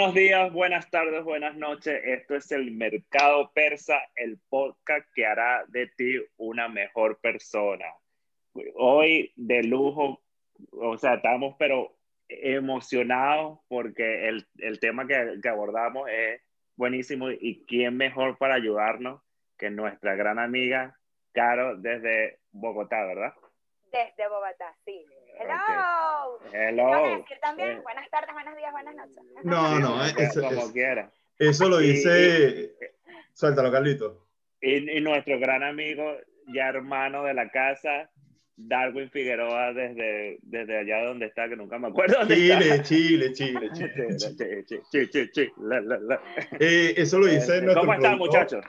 [0.00, 2.00] Buenos días, buenas tardes, buenas noches.
[2.02, 7.84] Esto es el Mercado Persa, el podcast que hará de ti una mejor persona.
[8.76, 10.22] Hoy de lujo,
[10.72, 11.98] o sea, estamos pero
[12.30, 16.40] emocionados porque el, el tema que, que, abordamos es
[16.76, 19.20] buenísimo y quién mejor para ayudarnos
[19.58, 20.98] que nuestra gran amiga
[21.32, 23.34] Caro desde Bogotá, ¿verdad?
[23.92, 25.04] Desde Bogotá, sí.
[25.40, 26.38] Hello.
[26.52, 27.16] Hello.
[27.16, 27.80] decir también eh.
[27.82, 29.16] buenas tardes, buenos días, buenas noches.
[29.42, 31.10] No, no, eso, como quiera.
[31.38, 32.74] Eso lo dice.
[33.32, 34.26] Suéltalo, Carlito.
[34.60, 36.14] Y, y, nuestro gran amigo,
[36.54, 38.10] ya hermano de la casa,
[38.56, 42.18] Darwin Figueroa, desde, desde allá donde está, que nunca me acuerdo.
[42.18, 42.82] Dónde Chile, está.
[42.82, 44.64] Chile, Chile, Chile, Chile.
[44.66, 45.52] Chile, Chile, Chile.
[45.56, 46.22] La, la, la.
[46.58, 48.64] Eh, eso lo dice Este, nuestro ¿Cómo están, muchachos?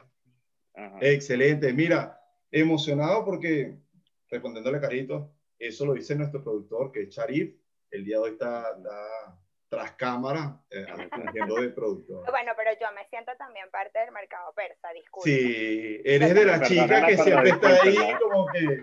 [1.01, 1.73] Excelente.
[1.73, 2.17] Mira,
[2.49, 3.75] emocionado porque,
[4.29, 5.33] respondiéndole a Carito,
[5.67, 7.55] eso lo dice nuestro productor, que es Charif.
[7.89, 9.37] El día de hoy está, está
[9.69, 12.29] tras cámara, eh, fungiendo de productor.
[12.29, 15.29] Bueno, pero yo me siento también parte del mercado persa, disculpe.
[15.29, 18.81] Sí, eres de la chica que siempre está ahí, como que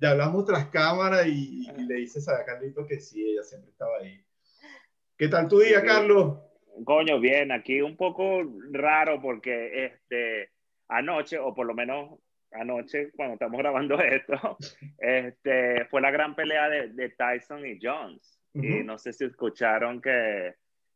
[0.00, 3.98] ya hablamos tras cámara y, y le dices a Carlito que sí, ella siempre estaba
[3.98, 4.24] ahí.
[5.16, 5.86] ¿Qué tal tu día, Sí.
[5.86, 6.38] Carlos?
[6.84, 10.52] Coño, bien, aquí un poco raro porque este,
[10.86, 12.20] anoche, o por lo menos
[12.52, 14.56] anoche, cuando estamos grabando esto,
[14.98, 18.38] este, fue la gran pelea de, de Tyson y Jones.
[18.54, 18.84] Y Ujú.
[18.84, 20.54] no sé si escucharon que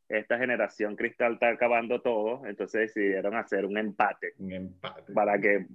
[0.08, 5.12] esta generación cristal está acabando todo, entonces decidieron hacer un empate Un empate.
[5.12, 5.66] para que,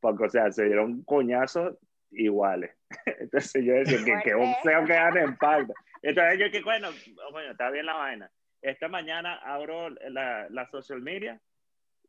[0.00, 1.78] porque, o sea, se dieron coñazos
[2.10, 2.72] iguales.
[3.20, 5.72] Entonces yo decía que, que boxeo quedan en empate.
[6.02, 6.88] Entonces yo que, bueno,
[7.32, 8.30] bueno, está bien la vaina.
[8.62, 11.40] Esta mañana abro la, la social media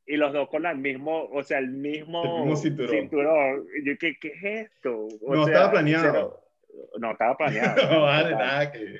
[0.07, 2.91] y los dos con el mismo, o sea, el mismo, El mismo cinturón.
[2.91, 3.67] cinturón.
[3.85, 5.07] Yo, ¿qué, qué es esto?
[5.21, 6.03] O No sea, estaba planeado.
[6.11, 6.43] cero-
[6.99, 7.75] No estaba planeado.
[7.91, 8.95] No vale nada que.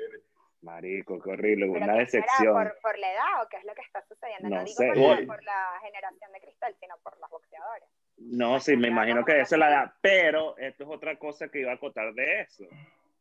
[0.61, 2.53] Marico, qué horrible, Pero una ¿qué decepción.
[2.53, 4.49] ¿Por, por la edad o qué es lo que está sucediendo?
[4.49, 4.87] No, No digo sé.
[4.87, 7.87] por, la, por la generación de cristal, sino por los boxeadores.
[8.17, 11.59] No, sí, me imagino que esa es la edad, pero esto es otra cosa que
[11.61, 12.65] iba a acotar de eso.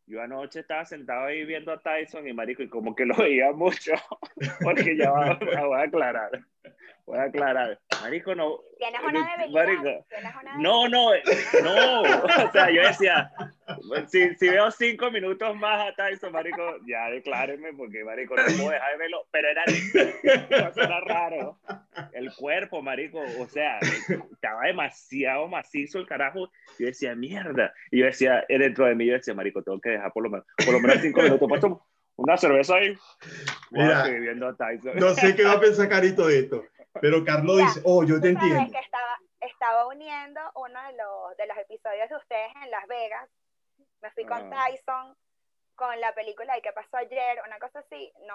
[0.06, 3.52] Yo anoche estaba sentado ahí viendo a Tyson y Marico, y como que lo veía
[3.52, 3.92] mucho,
[4.62, 6.30] porque ya va- la voy a aclarar.
[7.06, 7.78] Voy a aclarar.
[8.02, 8.58] Marico, no.
[8.78, 9.64] Tienes una debilidad.
[9.64, 11.10] Marico, Tienes una no, no,
[11.62, 12.02] no.
[12.02, 13.30] O sea, yo decía,
[14.08, 18.70] si, si veo cinco minutos más a Tyson, Marico, ya declárenme, porque Marico no puedo
[18.70, 19.64] dejar de verlo, pero era,
[20.74, 21.58] era raro.
[22.12, 26.50] El cuerpo, Marico, o sea, estaba demasiado macizo el carajo.
[26.78, 27.72] Yo decía, mierda.
[27.92, 30.30] Y yo decía, eh, dentro de mí, yo decía, Marico, tengo que dejar por lo
[30.30, 31.48] menos, por lo menos cinco minutos.
[31.48, 31.86] Puesto
[32.16, 32.96] una cerveza ahí.
[33.70, 34.96] Mira, seguir viendo a Tyson.
[34.96, 36.64] No sé qué va a pensar Carito de esto,
[37.00, 38.70] pero Carlos dice, oh, yo te entiendo.
[38.72, 43.28] que estaba, estaba uniendo uno de los, de los episodios de ustedes en Las Vegas.
[44.02, 44.66] Me fui con Ah.
[44.68, 45.16] Tyson,
[45.74, 47.38] con la película ¿Y qué pasó ayer?
[47.46, 48.10] Una cosa así.
[48.26, 48.34] No,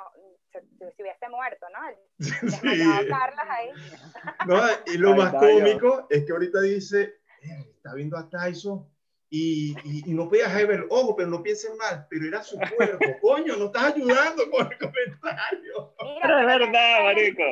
[0.52, 0.62] se,
[0.96, 1.80] se hubiese muerto, ¿no?
[2.20, 3.08] Sí.
[3.10, 3.70] Carlos ahí.
[4.48, 5.60] No, y lo Ahí más está yo.
[5.60, 7.02] cómico es que ahorita dice,
[7.44, 8.88] "Eh, está viendo a Tyson
[9.30, 12.60] y, y, y no podía de ver, ojo, pero no piensen mal, pero era su
[12.76, 13.06] cuerpo.
[13.22, 15.96] Coño, no estás ayudando con el comentario.
[16.04, 17.44] Mira, Pero es verdad, Marico.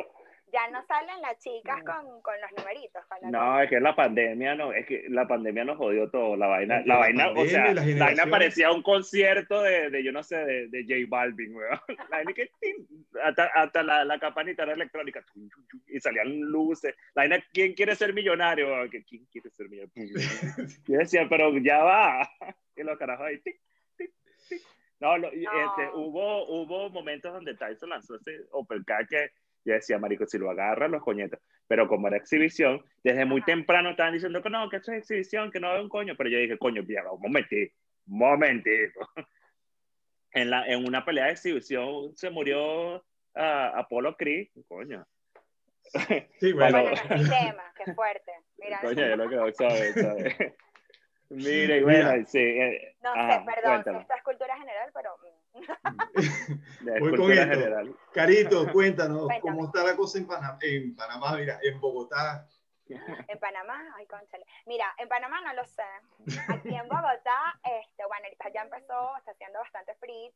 [0.52, 3.02] Ya no salen las chicas con, con los numeritos.
[3.06, 6.46] con No, es que la pandemia no, es que la pandemia nos jodió todo, la
[6.46, 10.12] vaina, la la vaina, o sea, la la vaina parecía un concierto de, de yo
[10.12, 11.78] no sé, de, de J Balvin, weón.
[12.10, 12.50] La vaina que
[13.22, 15.24] hasta, hasta la, la campanita era electrónica
[15.86, 16.94] y salían luces.
[17.14, 18.66] La vaina, ¿quién quiere ser millonario?
[18.68, 18.90] weón?
[18.90, 19.90] Que, ¿Quién quiere ser millonario?
[20.86, 22.28] Yo decía, pero ya va.
[22.76, 23.60] Y los carajos ahí, tic,
[23.98, 24.10] tic,
[24.48, 24.62] tic.
[25.00, 25.50] No, lo- y, No.
[25.52, 29.30] Este, hubo, hubo momentos donde Tyson lanzó ese uppercut que
[29.70, 31.40] yo decía, marico, si lo agarran los coñetos.
[31.66, 35.50] Pero como era exhibición, desde muy temprano estaban diciendo que no, que eso es exhibición,
[35.50, 36.14] que no es un coño.
[36.16, 37.74] Pero yo dije, coño, mira, un momentito,
[38.06, 39.00] un momentito.
[40.32, 43.04] En, la, en una pelea de exhibición se murió
[43.34, 45.04] ah, Apolo Creed, coño.
[46.38, 46.84] Sí, bueno,
[47.84, 48.32] qué fuerte.
[48.58, 50.54] Mira, Coño, yo lo que sabe, sabe.
[51.30, 52.12] Mira, y Mira.
[52.12, 52.38] bueno, sí.
[52.38, 54.00] eh, no ajá, sé, perdón, cuéntame.
[54.02, 55.39] esta es cultura general, pero mm,
[57.00, 57.54] Voy con cultura esto.
[57.54, 57.96] general.
[58.12, 59.40] Carito, cuéntanos, Cuéntame.
[59.40, 62.46] ¿cómo está la cosa en Panamá, en Panamá, mira, en Bogotá?
[62.88, 64.44] en Panamá, ay, conchale.
[64.66, 65.84] Mira, en Panamá no lo sé.
[66.48, 70.32] Aquí en Bogotá, este, bueno, ahorita ya empezó, está haciendo bastante frío,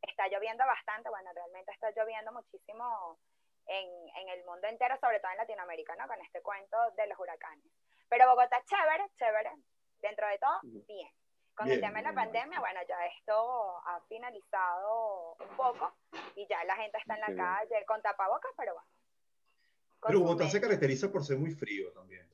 [0.00, 3.18] está lloviendo bastante, bueno, realmente está lloviendo muchísimo
[3.66, 3.86] en,
[4.16, 6.06] en el mundo entero, sobre todo en Latinoamérica, ¿no?
[6.06, 7.66] Con este cuento de los huracanes.
[8.08, 9.52] Pero Bogotá, chévere, chévere,
[10.00, 11.08] dentro de todo, bien.
[11.54, 15.92] Con Bien, el tema de la pandemia, bueno, ya esto ha finalizado un poco
[16.34, 17.38] y ya la gente está en la bien.
[17.38, 18.88] calle con tapabocas, pero bueno.
[20.02, 22.26] Pero Bogotá se caracteriza por ser muy frío también.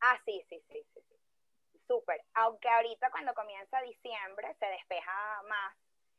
[0.00, 1.00] Ah, sí, sí, sí, sí.
[1.08, 1.16] sí.
[1.86, 2.22] Súper.
[2.34, 5.76] Aunque ahorita cuando comienza diciembre se despeja más,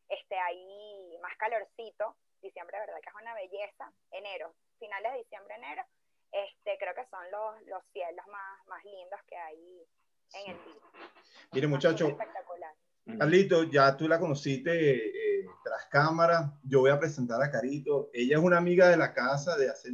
[0.09, 5.83] este, ahí más calorcito, diciembre verdad que es una belleza, enero, finales de diciembre, enero,
[6.31, 9.85] este, creo que son los, los cielos más, más lindos que hay
[10.33, 10.73] en el día.
[11.53, 12.71] Mire muchacho, Espectacular.
[13.17, 16.53] Carlito, ya tú la conociste eh, tras cámara.
[16.63, 18.09] Yo voy a presentar a Carito.
[18.13, 19.89] Ella es una amiga de la casa de hace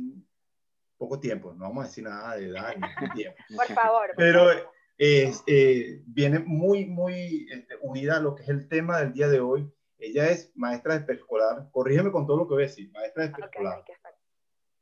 [0.98, 1.54] poco tiempo.
[1.54, 3.38] No vamos a decir nada de edad ni de tiempo.
[3.56, 4.08] Por favor.
[4.08, 4.72] por Pero favor.
[4.98, 9.40] eh, viene muy, muy este, unida a lo que es el tema del día de
[9.40, 9.72] hoy.
[10.00, 11.70] Ella es maestra de preescolar.
[11.72, 12.92] Corrígeme con todo lo que voy a decir.
[12.92, 13.84] Maestra de preescolar.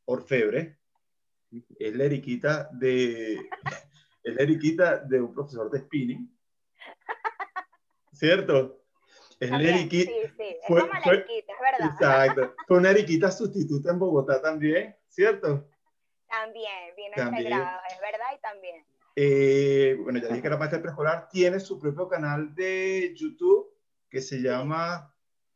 [0.05, 0.77] orfebre.
[1.79, 3.37] Es la eriquita de,
[4.25, 6.29] es la eriquita de un profesor de spinning.
[8.13, 8.81] ¿Cierto?
[9.39, 10.11] Es la También, eriquita.
[10.11, 11.91] Sí, sí, es fue- como la Eriquita, es verdad.
[11.93, 12.55] Exacto.
[12.67, 15.67] Fue una eriquita sustituta en Bogotá también, ¿cierto?
[16.29, 17.43] También, vino También.
[17.47, 18.85] integrado, es verdad, y también.
[19.17, 21.27] Eh, bueno, ya dije que era maestra de preescolar.
[21.29, 23.73] Tiene su propio canal de YouTube
[24.09, 25.13] que se llama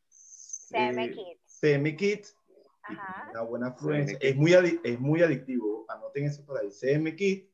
[0.08, 1.42] CM eh, Kids.
[1.60, 2.36] CM Kids.
[2.84, 3.30] Ajá.
[3.32, 4.18] una buena afluencia.
[4.22, 5.86] Es muy, es muy adictivo.
[5.90, 7.49] Anoten eso por ahí, CM Kids.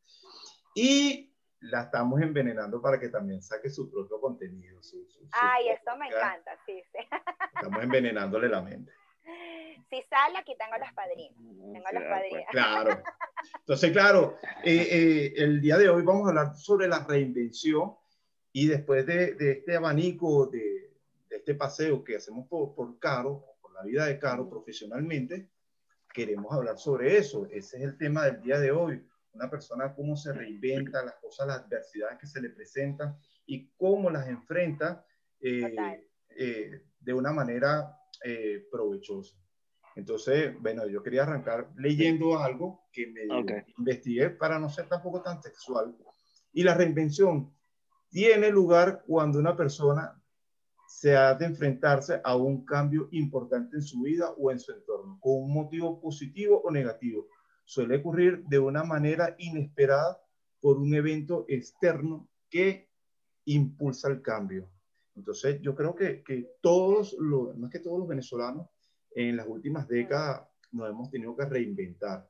[0.75, 1.31] Y
[1.61, 4.83] la estamos envenenando para que también saque su propio contenido.
[4.83, 6.99] su- su- su Ay, esto me encanta, sí, sí.
[7.55, 8.91] Estamos envenenándole la mente.
[9.89, 11.37] Si sale, aquí tengo los padrinos.
[11.73, 12.45] Tengo los Sí, padrinos.
[12.51, 13.03] Claro.
[13.59, 17.95] Entonces, claro, eh, eh, el día de hoy vamos a hablar sobre la reinvención
[18.51, 20.91] y después de, de este abanico, de,
[21.29, 25.49] de este paseo que hacemos por, por Caro, por la vida de Caro profesionalmente,
[26.13, 27.45] queremos hablar sobre eso.
[27.47, 29.03] Ese es el tema del día de hoy.
[29.35, 34.09] Una persona cómo se reinventa, las cosas, las adversidades que se le presentan y cómo
[34.09, 35.05] las enfrenta
[35.41, 39.37] eh, eh, de una manera eh, provechosa.
[39.95, 43.51] Entonces, bueno, yo quería arrancar leyendo algo que me Ok.
[43.77, 45.95] investigué para no ser tampoco tan textual.
[46.53, 47.53] Y la reinvención
[48.09, 50.21] tiene lugar cuando una persona
[50.87, 55.19] se ha de enfrentarse a un cambio importante en su vida o en su entorno,
[55.19, 57.27] con un motivo positivo o negativo.
[57.65, 60.21] Suele ocurrir de una manera inesperada
[60.61, 62.89] por un evento externo que
[63.45, 64.69] impulsa el cambio.
[65.15, 68.67] Entonces, yo creo que, que todos, los, más que todos los venezolanos,
[69.15, 72.29] en las últimas décadas nos hemos tenido que reinventar.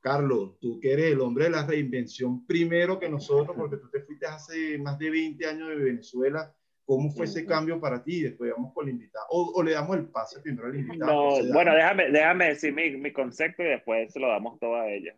[0.00, 4.02] Carlos, tú que eres el hombre de la reinvención primero que nosotros, porque tú te
[4.02, 6.54] fuiste hace más de 20 años de Venezuela.
[6.90, 8.22] ¿Cómo fue ese cambio para ti?
[8.22, 9.24] Después vamos con el invitado.
[9.30, 11.12] O, o le damos el pase primero al invitado.
[11.40, 14.88] No, bueno, déjame, déjame decir mi, mi concepto y después se lo damos todo a
[14.88, 15.14] ella.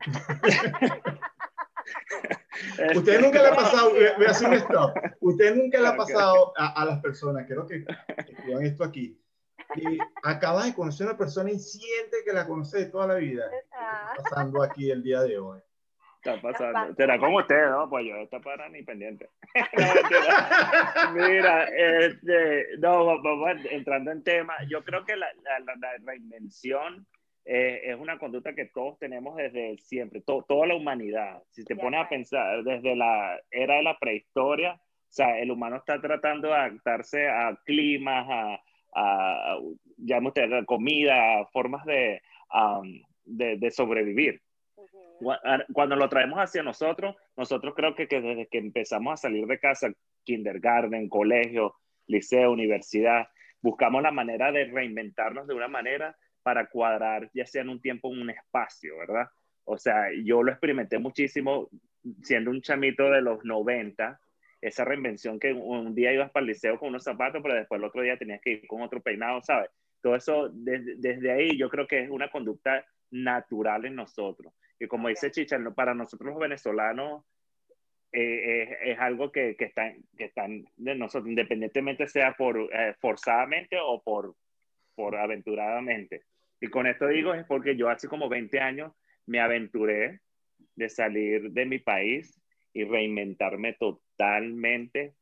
[2.94, 4.94] Usted nunca le ha pasado, voy a- hacer un stop.
[5.20, 7.84] Usted nunca le ha pasado a, a las personas, creo que
[8.18, 9.18] escriban esto aquí.
[9.76, 13.14] Y acabas de conocer a una persona y siente que la conoce de toda la
[13.14, 13.44] vida.
[13.50, 14.12] ¿Qué Ah.
[14.16, 15.58] está pasando aquí el día de hoy?
[16.24, 16.72] Está pasando.
[16.72, 16.94] pasa.
[16.94, 17.88] Será como usted, ¿no?
[17.90, 19.28] Pues yo esta para ni pendiente.
[21.14, 21.28] No.
[21.28, 24.54] Mira, este, no, va- vamos entrando en tema.
[24.68, 27.06] Yo creo que la, la, la- reinvención
[27.44, 31.42] eh, es una conducta que todos tenemos desde siempre, to- toda la humanidad.
[31.50, 35.76] Si te pones a pensar desde la era de la prehistoria, o sea, el humano
[35.76, 38.60] está tratando de adaptarse a climas, a,
[38.94, 39.58] a,
[39.98, 42.20] ya hemos tenido comida, a formas de,
[42.52, 44.40] um, de, de sobrevivir.
[45.72, 49.58] Cuando lo traemos hacia nosotros, nosotros creo que, que desde que empezamos a salir de
[49.58, 49.92] casa,
[50.24, 51.74] kindergarten, colegio,
[52.06, 53.28] liceo, universidad,
[53.60, 58.08] buscamos la manera de reinventarnos de una manera para cuadrar, ya sea en un tiempo
[58.08, 59.26] o un espacio, ¿verdad?
[59.64, 61.70] O sea, yo lo experimenté muchísimo
[62.22, 64.20] siendo un chamito de los 90,
[64.60, 67.84] esa reinvención que un día ibas para el liceo con unos zapatos, pero después el
[67.84, 69.70] otro día tenías que ir con otro peinado, ¿sabes?
[70.02, 74.52] Todo eso, desde, desde ahí yo creo que es una conducta natural en nosotros.
[74.78, 77.24] Y como dice Chicha, para nosotros los venezolanos
[78.12, 82.94] eh, es, es algo que, que está, que están de nosotros, independientemente sea por eh,
[83.00, 84.34] forzadamente o por,
[84.94, 86.22] por aventuradamente.
[86.60, 88.92] Y con esto digo es porque yo hace como 20 años
[89.26, 90.20] me aventuré
[90.76, 92.40] de salir de mi país
[92.72, 95.14] y reinventarme totalmente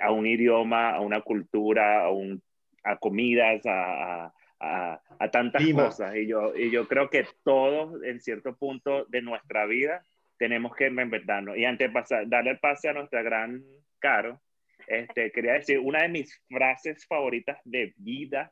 [0.00, 2.42] a un idioma, a una cultura, a, un,
[2.84, 5.86] a comidas, a, a- a, a tantas Clima.
[5.86, 6.14] cosas.
[6.16, 10.04] Y yo, y yo creo que todos en cierto punto de nuestra vida
[10.38, 11.56] tenemos que reinventarnos.
[11.56, 13.62] Y antes de pasar, darle el pase a nuestra gran
[13.98, 14.40] Caro,
[14.86, 18.50] este, quería decir una de mis frases favoritas de vida,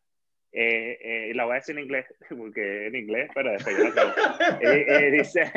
[0.53, 4.59] eh, eh, la voy a decir en inglés, porque en inglés, pero después yo la.
[4.61, 5.51] Eh, eh, dice,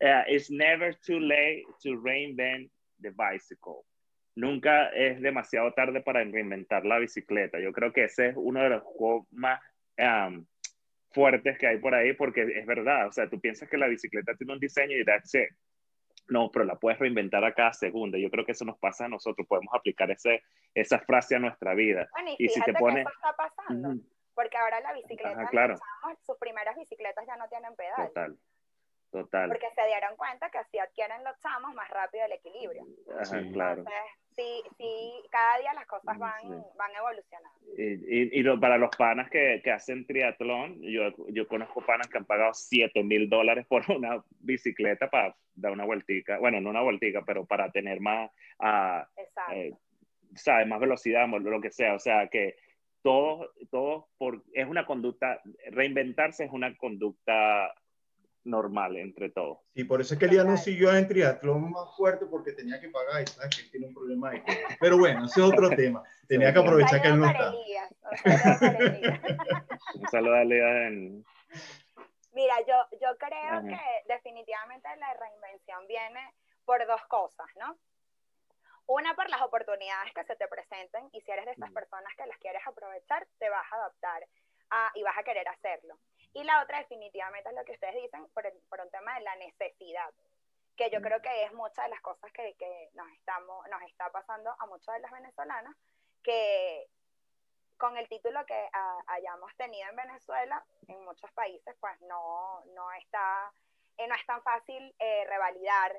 [0.00, 3.84] eh, it's never too late to reinvent the bicycle.
[4.36, 7.58] Nunca es demasiado tarde para reinventar la bicicleta.
[7.58, 9.60] Yo creo que ese es uno de los juegos más
[10.00, 10.46] um,
[11.12, 14.34] fuertes que hay por ahí, porque es verdad, o sea, tú piensas que la bicicleta
[14.36, 15.48] tiene un diseño y that's it.
[16.28, 18.16] No, pero la puedes reinventar a cada segundo.
[18.16, 19.48] Yo creo que eso nos pasa a nosotros.
[19.48, 20.42] Podemos aplicar ese,
[20.74, 22.08] esa frase a nuestra vida.
[22.12, 24.00] Bueno, y Y si te pone- que eso está pasando.
[24.32, 25.74] Porque ahora la bicicleta, Ajá, claro.
[26.24, 28.06] sus primeras bicicletas ya no tienen pedal.
[28.06, 28.36] Total.
[29.10, 29.48] Total.
[29.48, 32.84] Porque se dieron cuenta que así adquieren los chamos más rápido el equilibrio.
[33.14, 33.52] Ajá, Sí.
[33.52, 33.78] claro.
[33.80, 34.02] Entonces,
[34.36, 36.48] sí, sí, cada día las cosas van, Sí.
[36.78, 37.58] van evolucionando.
[37.76, 42.06] Y, y, y lo- para los panas que, que hacen triatlón, yo, yo conozco panas
[42.08, 46.70] que han pagado 7 mil dólares por una bicicleta para dar una vueltica, bueno, no
[46.70, 49.52] una vueltica, pero para tener más, ah, Exacto.
[49.54, 49.74] eh,
[50.36, 50.68] ¿sabes?
[50.68, 51.94] Más velocidad, lo que sea.
[51.94, 52.56] O sea, que
[53.02, 55.40] todos, todos por, es una conducta,
[55.70, 57.74] reinventarse es una conducta
[58.44, 59.58] normal entre todos.
[59.74, 62.88] Y por eso es que Lía no siguió en triatlón más fuerte porque tenía que
[62.88, 64.54] pagar y sabes que él tiene un problema de codo.
[64.80, 66.02] Pero bueno, ese es otro tema.
[66.26, 67.52] Tenía que aprovechar que él no está.
[69.94, 71.24] Un saludo a Lea en...
[72.32, 73.62] Mira, yo, yo creo Ajá.
[73.66, 73.80] que
[74.12, 76.32] definitivamente la reinvención viene
[76.64, 77.76] por dos cosas, ¿no?
[78.86, 82.26] Una, por las oportunidades que se te presenten y si eres de esas personas que
[82.26, 84.26] las quieres aprovechar, te vas a adaptar
[84.70, 85.98] a- y vas a querer hacerlo.
[86.32, 89.20] Y la otra, definitivamente, es lo que ustedes dicen por, el- por un tema de
[89.22, 90.10] la necesidad,
[90.76, 91.06] que yo Ujú.
[91.08, 94.66] creo que es muchas de las cosas que, que nos, estamos, nos está pasando a
[94.66, 95.74] muchos de las venezolanas,
[96.22, 96.88] que
[97.76, 102.92] con el título que ah, hayamos tenido en Venezuela, en muchos países, pues no, no,
[102.92, 103.52] está,
[103.96, 105.98] eh, no es tan fácil eh, revalidar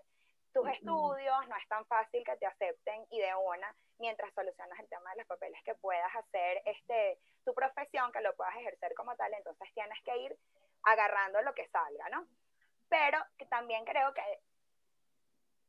[0.54, 4.90] tus estudios, no es tan fácil que te acepten y de una, mientras solucionas el
[4.90, 9.16] tema de los papeles, que puedas hacer este, tu profesión, que lo puedas ejercer como
[9.16, 10.38] tal, entonces tienes que ir
[10.84, 12.28] agarrando lo que salga, ¿no?
[12.90, 14.22] Pero que también creo que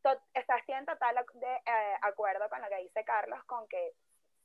[0.03, 3.93] to- está estoy en total de, eh, acuerdo con lo que dice Carlos, con que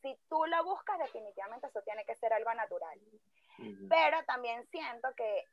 [0.02, 3.00] si tú lo buscas, definitivamente eso tiene que ser algo natural.
[3.90, 5.46] Pero también siento que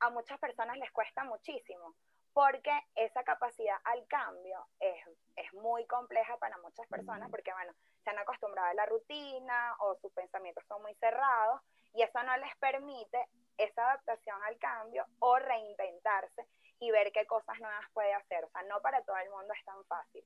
[0.00, 1.94] a muchas personas les cuesta muchísimo,
[2.36, 7.72] porque esa capacidad al cambio es, es muy compleja para muchas personas, porque bueno,
[8.04, 11.62] se han acostumbrado a la rutina o sus pensamientos son muy cerrados
[11.94, 13.26] y eso no les permite
[13.56, 16.46] esa adaptación al cambio o reinventarse
[16.78, 18.44] y ver qué cosas nuevas puede hacer.
[18.44, 20.22] O sea, no para todo el mundo es tan fácil.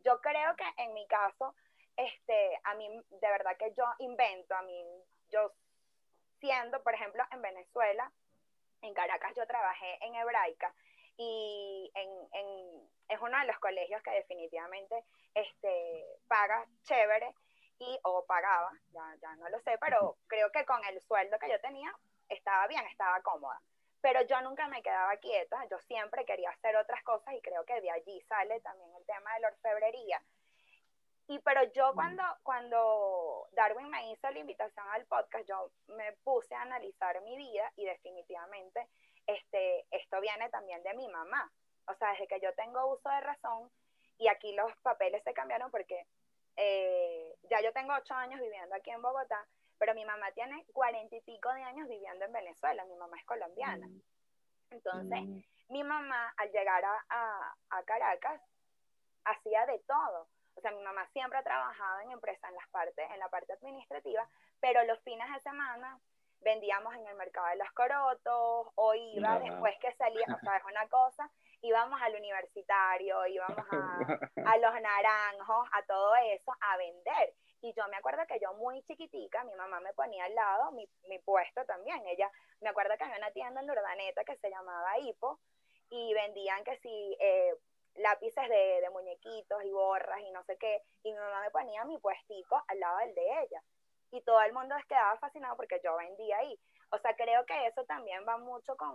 [0.00, 1.54] Yo creo que en mi caso,
[1.96, 4.84] este, a mí de verdad que yo invento, a mí,
[5.30, 5.52] yo
[6.40, 8.10] siendo, por ejemplo, en Venezuela,
[8.80, 10.74] en Caracas yo trabajé en hebraica
[11.16, 15.04] y en, en- es uno de los colegios que definitivamente
[15.34, 17.34] este, paga chévere
[17.78, 21.50] y o pagaba, ya, ya no lo sé, pero creo que con el sueldo que
[21.50, 21.92] yo tenía
[22.28, 23.60] estaba bien, estaba cómoda.
[24.00, 27.80] Pero yo nunca me quedaba quieta, yo siempre quería hacer otras cosas y creo que
[27.80, 30.22] de allí sale también el tema de la orfebrería.
[31.28, 36.54] Y pero yo cuando, cuando Darwin me hizo la invitación al podcast, yo me puse
[36.54, 38.88] a analizar mi vida y definitivamente
[39.34, 41.50] este, esto viene también de mi mamá.
[41.86, 43.70] O sea, desde que yo tengo uso de razón,
[44.18, 46.06] y aquí los papeles se cambiaron porque
[46.56, 49.46] eh, ya yo tengo ocho años viviendo aquí en Bogotá,
[49.78, 53.24] pero mi mamá tiene cuarenta y pico de años viviendo en Venezuela, mi mamá es
[53.24, 53.88] colombiana.
[54.70, 55.40] Entonces, Mm.
[55.68, 58.40] mi mamá al llegar a, a- a Caracas
[59.24, 60.28] hacía de todo.
[60.54, 63.52] O sea, mi mamá siempre ha trabajado en empresas en, las partes, en la parte
[63.54, 64.28] administrativa,
[64.60, 65.98] pero los fines de semana
[66.42, 70.64] vendíamos en el mercado de los corotos o iba después que salía, o sea, es
[70.64, 71.30] una cosa,
[71.60, 73.98] íbamos al universitario, íbamos a,
[74.46, 77.34] a los naranjos, a todo eso, a vender.
[77.60, 80.88] Y yo me acuerdo que yo muy chiquitica, mi mamá me ponía al lado mi,
[81.08, 82.04] mi puesto también.
[82.06, 82.30] Ella,
[82.60, 85.38] me acuerdo que había una tienda en Urdaneta que se llamaba Hipo
[85.90, 87.54] y vendían que si eh,
[87.94, 90.82] lápices de, de muñequitos y borras y no sé qué.
[91.04, 93.62] Y mi mamá me ponía mi puestico al lado del de ella.
[94.12, 96.58] Y todo el mundo quedaba fascinado porque yo vendía ahí.
[96.90, 98.94] O sea, creo que eso también va mucho con,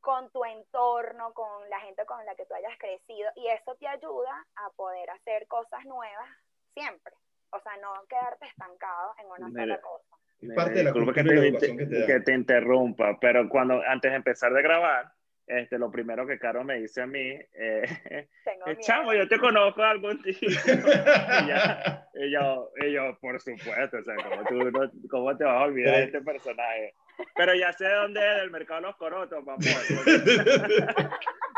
[0.00, 3.88] con tu entorno, con la gente con la que tú hayas crecido, y eso te
[3.88, 6.28] ayuda a poder hacer cosas nuevas
[6.74, 7.14] siempre.
[7.50, 10.16] O sea, no quedarte estancado en una Mira, sola cosa.
[10.40, 14.16] Es parte de la y la que te que te interrumpa, pero cuando antes de
[14.16, 15.12] empezar de grabar,
[15.50, 17.82] este, lo primero que Caro me dice a mí, eh,
[18.66, 20.32] eh, chamo, yo te conozco algún tío.
[20.42, 25.44] y, ya, y yo, y yo, por supuesto, o sea, ¿cómo, tú, no- cómo te
[25.44, 26.94] vas a olvidar de este personaje?
[27.34, 29.62] Pero ya sé dónde es, del mercado de los corotos, papá.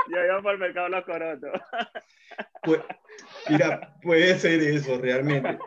[0.08, 1.60] Yo iba por el mercado de los corotos.
[2.62, 2.80] Pues,
[3.48, 5.58] mira, puede ser eso realmente.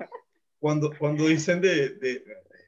[0.59, 2.23] Cuando, cuando dicen de, de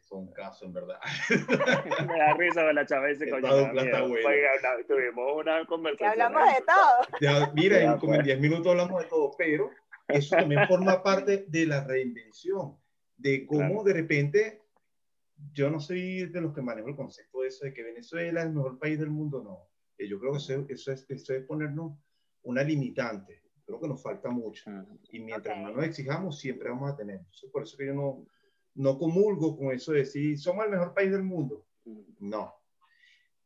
[0.07, 0.99] son casos en verdad.
[2.07, 4.09] Me da risa de la chava dice, coño, me da dupla está miedo".
[4.09, 4.29] buena.
[4.29, 6.21] Oiga, habla- tuvimos una Que conversación.
[6.21, 7.19] hablamos de todo.
[7.21, 8.23] Ya, mira, Ya, en, pues.
[8.23, 9.69] 10 minutos hablamos de todo, pero
[10.07, 12.77] eso también forma parte de la reinvención,
[13.17, 13.83] de cómo Claro.
[13.83, 14.61] de repente,
[15.53, 18.47] yo no soy de los que manejo el concepto de eso de que Venezuela es
[18.47, 19.67] el mejor país del mundo, no.
[19.97, 21.97] Eh, Yo creo que eso, eso, es, eso es ponernos
[22.43, 23.41] una limitante.
[23.65, 24.71] Creo que nos falta mucho.
[25.11, 25.63] Y mientras Ok.
[25.63, 27.17] más nos exijamos, siempre vamos a tener.
[27.17, 28.25] Entonces, por eso que yo no,
[28.77, 31.65] no comulgo con eso de decir, somos el mejor país del mundo.
[32.19, 32.53] No.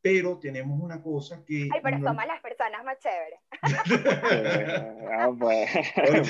[0.01, 1.69] Pero tenemos una cosa que...
[1.71, 3.39] Ay, pero somos las personas más chéveres.
[5.11, 5.69] ah, pues,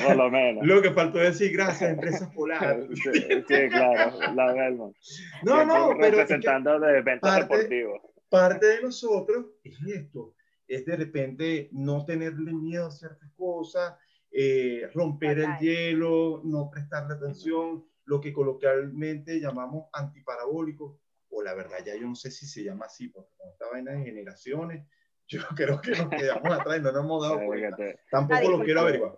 [0.06, 0.66] por lo menos.
[0.66, 2.90] Lo que faltó decir, gracias, empresas polares.
[3.04, 4.96] sí, claro, la Belmont.
[5.44, 6.18] No, no, pero...
[6.18, 8.02] Representando de eventos deportivos.
[8.30, 10.36] Parte de nosotros es esto,
[10.68, 13.96] es de repente no tenerle miedo a ciertas cosas,
[14.32, 21.78] eh, romper el hielo, no prestarle atención, lo que coloquialmente llamamos antiparabólico, o la verdad
[21.86, 24.86] ya yo no sé si se llama así, porque con esta vaina de generaciones,
[25.28, 27.78] yo creo que nos quedamos atrás y no nos hemos dado cuenta.
[28.10, 29.18] Tampoco lo quiero averiguar.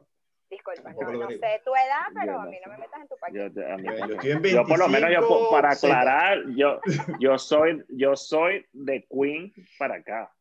[0.50, 3.40] Disculpa, no, no sé tu edad, pero a mí no me metas en tu paquete.
[3.40, 6.80] Yo, yo, estoy en 25, yo por lo menos, yo, para aclarar, yo,
[7.20, 10.32] yo, soy, yo soy de Queen para acá.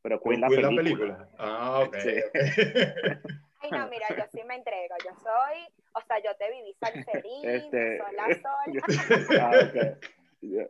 [0.00, 0.70] Pero Queen, la, película.
[0.70, 1.28] la película.
[1.38, 1.96] Ah, ok.
[1.98, 2.20] Sí.
[3.60, 4.94] Ay, no, mira, yo sí me entrego.
[5.04, 7.98] Yo soy, o sea, yo te viví salserín, este...
[7.98, 9.42] sola, sola.
[9.42, 9.94] ah, okay.
[10.40, 10.62] Yo,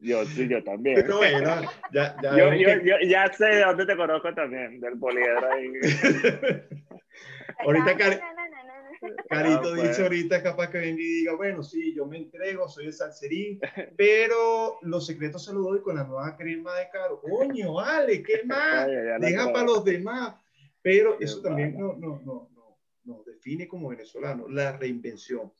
[0.00, 0.96] yo, sí, yo también.
[0.96, 4.98] Pero bueno, ya, ya, yo, yo, yo, ya sé de dónde te conozco también, del
[4.98, 5.72] poliedro ahí.
[7.60, 8.18] ahorita, Cari
[9.28, 12.86] Carito ah, dice ahorita, capaz que venga y diga, bueno, sí, yo me entrego, soy
[12.86, 13.60] de salserín,
[13.96, 17.20] pero los secretos se los doy con la nueva crema de caro.
[17.20, 18.86] Coño, vale, ¿qué más?
[19.20, 20.34] Deja para los demás.
[20.84, 25.50] Pero eso también nos no, no, no, define como venezolano, la reinvención.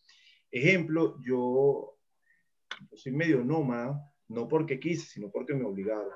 [0.51, 1.97] Ejemplo, yo,
[2.91, 6.13] yo soy medio nómada, no porque quise, sino porque me obligaron.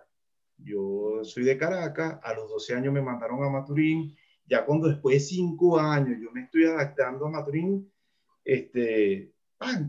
[0.58, 5.14] Yo soy de Caracas, a los 12 años me mandaron a Maturín, ya cuando después
[5.14, 7.90] de 5 años yo me estoy adaptando a Maturín,
[8.44, 9.32] este,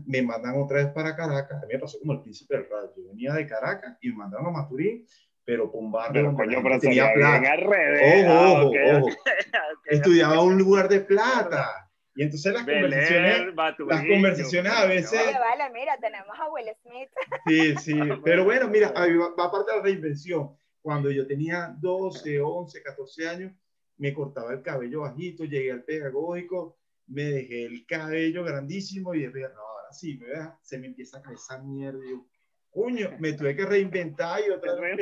[0.06, 1.62] me mandan otra vez para Caracas.
[1.62, 2.90] A mí me pasó como el príncipe del radio.
[2.96, 5.04] Yo venía de Caracas y me mandaron a Maturín
[5.50, 7.56] pero con un barrio donde tenía plata.
[7.58, 9.08] ojo, ojo, ojo.
[9.86, 11.90] Estudiaba en un lugar de plata.
[12.14, 15.20] Y entonces las conversaciones, las conversaciones a veces...
[15.40, 17.08] vale, mira, tenemos a Will Smith.
[17.48, 20.56] Sí, sí, pero bueno, mira, va aparte de la reinvención.
[20.80, 23.52] Cuando yo tenía 12, 11, 14 años,
[23.96, 29.40] me cortaba el cabello bajito, llegué al pedagógico, me dejé el cabello grandísimo y dije,
[29.52, 30.28] no, ahora sí, me
[30.62, 31.98] se me empieza a caer esa mierda.
[32.06, 32.24] Y yo,
[32.70, 34.98] Coño, me tuve que reinventar y otra vez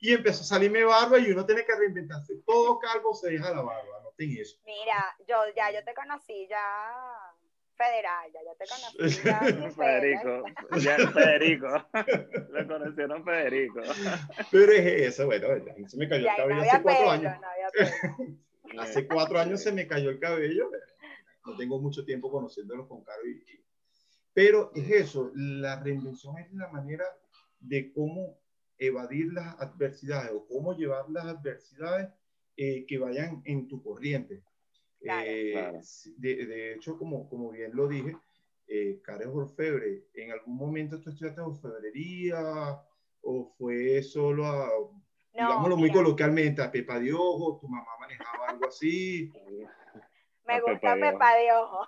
[0.00, 2.34] y empezó a salirme barba y uno tiene que reinventarse.
[2.44, 4.58] Todo calvo se deja la barba, no ten eso.
[4.66, 6.60] Mira, yo ya yo te conocí ya
[7.76, 10.44] federal, ya yo te conocí ya Federico,
[10.78, 11.88] ya Federico,
[12.50, 13.80] lo conocieron Federico.
[14.50, 15.46] Pero es eso, bueno,
[15.86, 17.32] se me cayó el cabello hace cuatro años.
[18.78, 20.68] hace cuatro años se me cayó el cabello,
[21.46, 23.61] no tengo mucho tiempo conociéndolos con Caro y
[24.34, 27.04] pero es eso, la reinvención es la manera
[27.60, 28.38] de cómo
[28.78, 32.08] evadir las adversidades o cómo llevar las adversidades
[32.56, 34.42] eh, que vayan en tu corriente.
[35.00, 35.80] Eh,
[36.16, 38.16] de, hecho, como, como bien lo dije,
[38.66, 42.80] eh, Karen Orfebre, ¿en algún momento tú estudiaste orfebrería
[43.22, 44.70] o fue solo a,
[45.32, 49.32] digámoslo muy coloquialmente, a Pepa de Ojo, tu mamá manejaba algo así?
[50.46, 51.86] Me gusta Pepa de Ojo.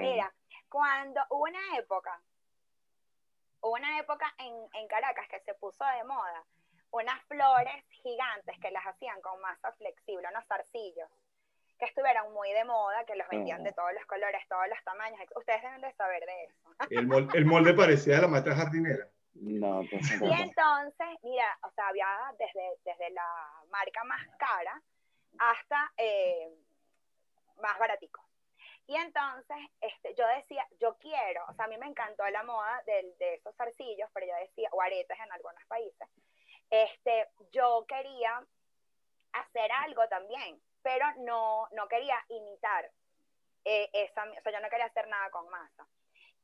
[0.00, 0.32] Mira,
[0.70, 2.18] cuando hubo una época,
[3.60, 6.44] hubo una época en, en Caracas que se puso de moda
[6.92, 11.08] unas flores gigantes que las hacían con masa flexible, unos zarcillos,
[11.78, 15.20] que estuvieron muy de moda, que los vendían de todos los colores, todos los tamaños.
[15.36, 16.56] Ustedes deben de saber de eso.
[16.90, 19.08] El, molde, el molde parecía de la maestra jardinera.
[19.34, 22.06] No, pues, Y entonces, mira, o sea, había
[22.38, 24.82] desde, desde la marca más cara
[25.38, 26.52] hasta eh,
[27.62, 28.20] más baratico.
[28.90, 32.82] Y entonces este, yo decía, yo quiero, o sea, a mí me encantó la moda
[32.86, 36.08] de, de esos zarcillos, pero yo decía, o aretes en algunos países,
[36.70, 38.44] este, yo quería
[39.32, 42.90] hacer algo también, pero no, no quería imitar
[43.64, 45.86] eh, esa, o sea, yo no quería hacer nada con masa.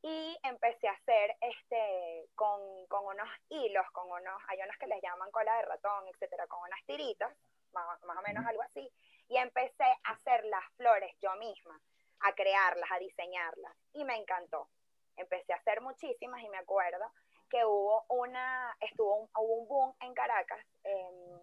[0.03, 5.03] Y empecé a hacer este, con, con unos hilos, con unos, hay unos que les
[5.03, 7.35] llaman cola de ratón, etcétera, con unas tiritas,
[7.73, 8.89] más, más o menos algo así,
[9.31, 11.81] y empecé a hacer las flores yo misma
[12.21, 13.73] a crearlas, a diseñarlas.
[13.93, 14.69] Y me encantó.
[15.17, 17.11] Empecé a hacer muchísimas y me acuerdo
[17.49, 21.41] que hubo una, estuvo un, hubo un boom en Caracas em,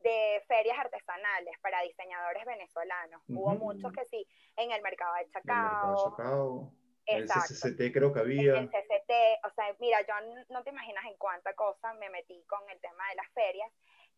[0.00, 3.22] de ferias artesanales para diseñadores venezolanos.
[3.28, 4.26] Hubo muchos que sí,
[4.56, 6.72] en el mercado de Chacao.
[7.06, 8.58] El CCCT creo que había.
[8.58, 9.10] El CCT,
[9.44, 10.14] o sea, mira, yo
[10.50, 13.72] no te imaginas en cuánta cosa me metí con el tema de las ferias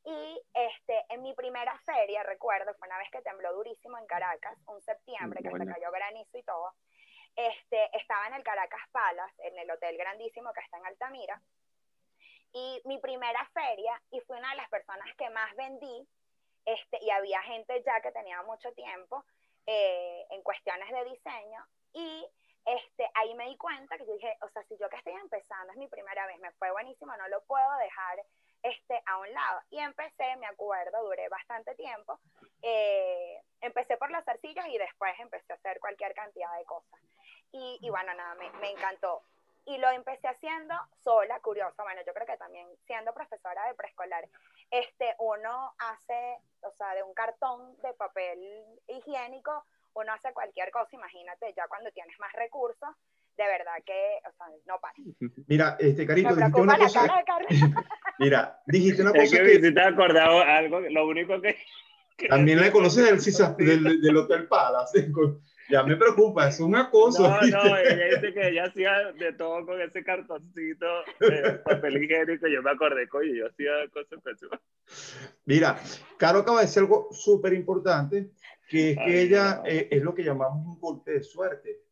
[0.04, 4.56] y este, en mi primera feria, recuerdo, fue una vez que tembló durísimo en Caracas,
[4.66, 6.74] un septiembre, que se cayó granizo y todo.
[7.36, 11.40] Este, estaba en el Caracas Palace, en el hotel grandísimo que está en Altamira.
[12.52, 16.08] Y mi primera feria, y fui una de las personas que más vendí,
[16.64, 19.24] este, y había gente ya que tenía mucho tiempo
[19.66, 22.26] eh, en cuestiones de diseño, y
[22.64, 25.72] este, ahí me di cuenta que yo dije, o sea, si yo que estoy empezando,
[25.72, 28.18] es mi primera vez, me fue buenísimo, no lo puedo dejar
[28.62, 29.61] este, a un lado.
[29.70, 32.18] Y empecé, me acuerdo, duré bastante tiempo,
[32.62, 37.01] eh, empecé por las arcillas y después empecé a hacer cualquier cantidad de cosas.
[37.53, 39.25] Y, y bueno, nada, me, me encantó
[39.66, 44.29] y lo empecé haciendo sola, curiosa, bueno, yo creo que también siendo profesora de preescolar,
[44.70, 50.88] este, uno hace, o sea, de un cartón de papel higiénico, uno hace cualquier cosa,
[50.92, 52.90] imagínate, ya cuando tienes más recursos,
[53.37, 54.94] de verdad que, o sea, no para.
[55.46, 57.25] Mira, este, Carito, Me una preocupa la cosa.
[57.25, 57.57] cara de.
[58.20, 61.56] Mira, dijiste una cosa que que si te has acordado algo, lo único que...
[62.16, 65.11] que- también la conoces del, Cisa- del, del Hotel Palace.
[65.70, 67.22] Ya me preocupa, es un acoso.
[67.22, 70.85] No, no, ella dice que ella hacía de todo con ese cartoncito
[71.20, 72.48] de papel higiénico.
[72.48, 74.48] Yo me acordé, coño, yo hacía cosas con eso.
[75.44, 75.78] Mira,
[76.18, 78.33] Caro acaba de decir algo súper importante,
[78.68, 79.66] que es que ella no.
[79.66, 81.83] eh, es lo que llamamos un golpe de suerte,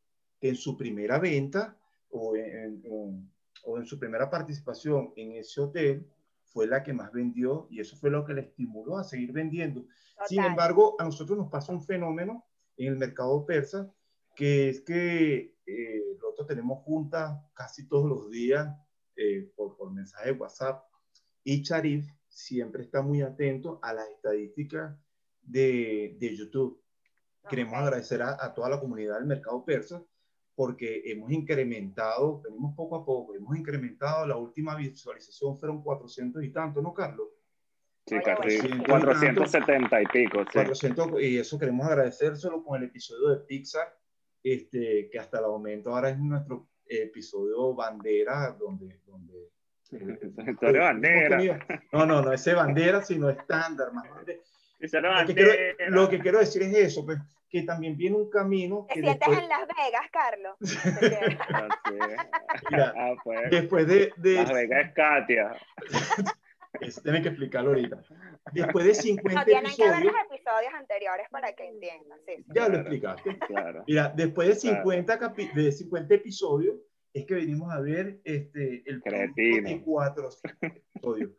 [0.41, 1.77] que en su primera venta
[2.11, 3.31] o en, en-
[3.63, 6.05] o en su primera participación en ese hotel
[6.51, 9.87] fue la que más vendió y eso fue lo que le estimuló a seguir vendiendo.
[10.27, 12.45] Sin embargo, a nosotros nos pasa un fenómeno
[12.77, 13.93] en el mercado persa,
[14.35, 18.69] que es que eh, nosotros tenemos juntas casi todos los días
[19.17, 20.85] eh, por, por mensaje de WhatsApp
[21.45, 24.97] y Charif siempre está muy atento a las estadísticas
[25.43, 26.83] de, de YouTube.
[27.49, 30.05] Queremos agradecer a, a toda la comunidad del mercado persa
[30.59, 36.51] porque hemos incrementado, venimos poco a poco, hemos incrementado, la última visualización fueron 400 y
[36.51, 37.29] tanto, ¿no, Carlos?
[38.05, 38.85] Sí, casi buenísimo.
[38.89, 40.55] 470 y pico, sí.
[40.55, 43.87] 400, y eso queremos agradecérselo con el episodio de Pixar,
[44.43, 48.99] este, que hasta el momento ahora es nuestro episodio bandera, donde...
[49.07, 49.53] donde
[50.51, 51.39] Historia bandera.
[51.93, 53.93] No, no, no, ese bandera, sino estándar.
[53.93, 54.43] Más grande.
[54.81, 55.53] Lo, que quiero,
[55.89, 57.19] lo que quiero decir es eso, pues,
[57.51, 60.57] que también viene un camino ¿Te que sientes después, en Las Vegas, Carlos?
[62.71, 63.51] Mira, Ah, pues.
[63.51, 64.13] después de...
[64.17, 65.57] de Las Vegas es Katia.
[66.81, 68.03] eso tienen que explicarlo ahorita.
[68.53, 72.19] Después de 50 No, tienen que ver episodios, los episodios anteriores para que entiendan.
[72.27, 72.45] Sí, sí.
[72.55, 72.81] ya lo Claro.
[72.81, 73.39] explicaste.
[73.47, 73.85] Claro.
[73.87, 74.77] Mira, después de Claro.
[74.83, 76.77] 50, capi- de 50 episodios,
[77.15, 79.69] es que venimos a ver este, el producto Cretino.
[79.69, 80.43] de 400
[80.95, 81.31] episodios.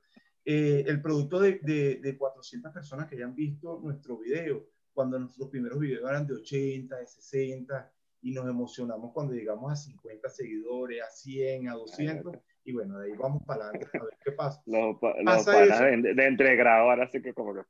[0.46, 5.50] Eh, el producto de, de, de 400 personas que hayan visto nuestro video, cuando nuestros
[5.50, 11.02] primeros videos eran de 80, de 60, y nos emocionamos cuando llegamos a 50 seguidores,
[11.04, 14.62] a 100, a 200, y bueno, de ahí vamos para adelante a ver qué pasa.
[14.66, 15.84] Los, pa- los Pasa panas eso.
[16.04, 17.62] de, de entregrado ahora sí que como que...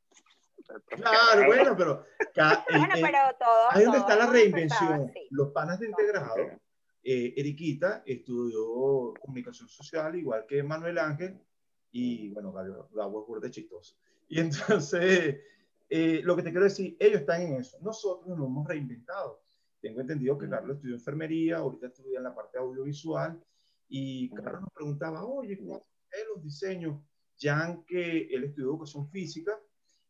[0.90, 2.04] Claro, bueno, pero
[2.70, 3.68] Bueno, eh, pero todo.
[3.72, 5.10] ahí donde está la reinvención.
[5.10, 5.28] así.
[5.32, 6.36] Los panas de integrado
[7.04, 11.40] eh, Eriquita estudió comunicación social, igual que Manuel Ángel,
[11.92, 13.96] y bueno, Gabo es burda chistoso.
[14.28, 15.38] Y entonces,
[15.90, 17.78] eh, lo que te quiero decir, ellos están en eso.
[17.82, 19.42] Nosotros nos hemos reinventado.
[19.82, 20.50] Tengo entendido que.
[20.50, 23.42] Carlos estudió enfermería, ahorita estudia en la parte audiovisual,
[23.88, 24.30] y.
[24.30, 27.02] Carlos nos preguntaba, oye, ¿cómo es los diseños?
[27.38, 29.60] Ya que él estudió educación física,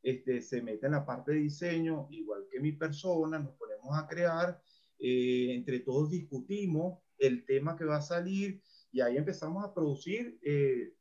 [0.02, 4.08] este, se mete en la parte de diseño, igual que mi persona, nos ponemos a
[4.08, 4.62] crear,
[4.98, 8.62] eh, entre todos discutimos el tema que va a salir
[8.92, 10.94] y ahí empezamos a producir, eh,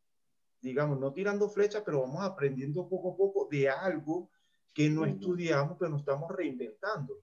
[0.60, 4.30] digamos, no tirando flechas, pero vamos aprendiendo poco a poco de algo
[4.72, 7.14] que no estudiamos, pero nos estamos reinventando.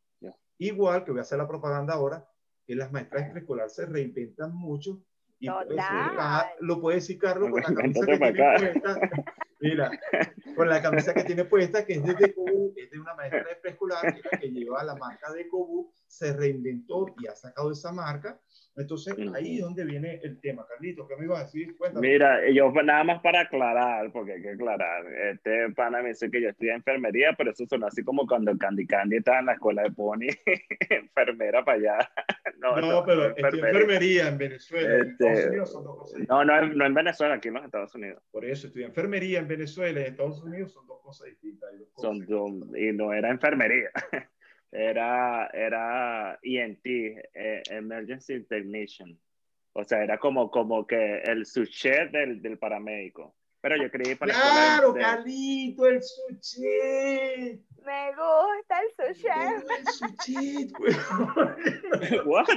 [0.58, 2.26] Igual que voy a hacer la propaganda ahora,
[2.66, 5.02] que las maestras de preescolar se reinventan mucho.
[5.40, 9.00] Y puede decir, ah, lo puede decir Carlos con la camisa que tiene puesta.
[9.60, 9.92] Mira,
[10.56, 13.56] con la camisa que tiene puesta, que es de Decobu, es de una maestra de
[13.56, 18.40] preescolar, que que lleva la marca Decobu, se reinventó y ha sacado esa marca.
[18.78, 20.66] Entonces, ahí es donde viene el tema.
[20.68, 21.78] Carlito, ¿qué me ibas a decir?
[21.78, 22.06] Cuéntame.
[22.10, 26.42] Mira, yo nada más para aclarar, porque hay que aclarar, este pana me dice que
[26.42, 29.84] yo estudié enfermería, pero eso sonó así como cuando Candy Candy estaba en la escuela
[29.84, 30.28] de Pony,
[30.90, 32.10] enfermera para allá.
[32.58, 33.70] No, no, pero estoy en enfermería.
[33.82, 34.96] enfermería en Venezuela.
[34.96, 36.30] En Este, Estados Unidos son dos cosas distintas.
[36.30, 38.24] No, no, en- no en Venezuela, aquí en los Estados Unidos.
[38.32, 41.70] Por eso, estudié enfermería en Venezuela y en Estados Unidos son dos cosas distintas.
[41.78, 42.18] dos cosas.
[42.18, 43.90] Son, son- y no era enfermería,
[44.72, 49.18] era, era ENT, eh, Emergency Technician.
[49.74, 53.36] O sea, era como, como que el suchet del, del paramédico.
[53.62, 56.62] Pero yo creí para Claro, de- Carlito, el sushi.
[57.84, 60.38] Me gusta el sushi.
[60.38, 60.94] El güey.
[62.26, 62.48] What?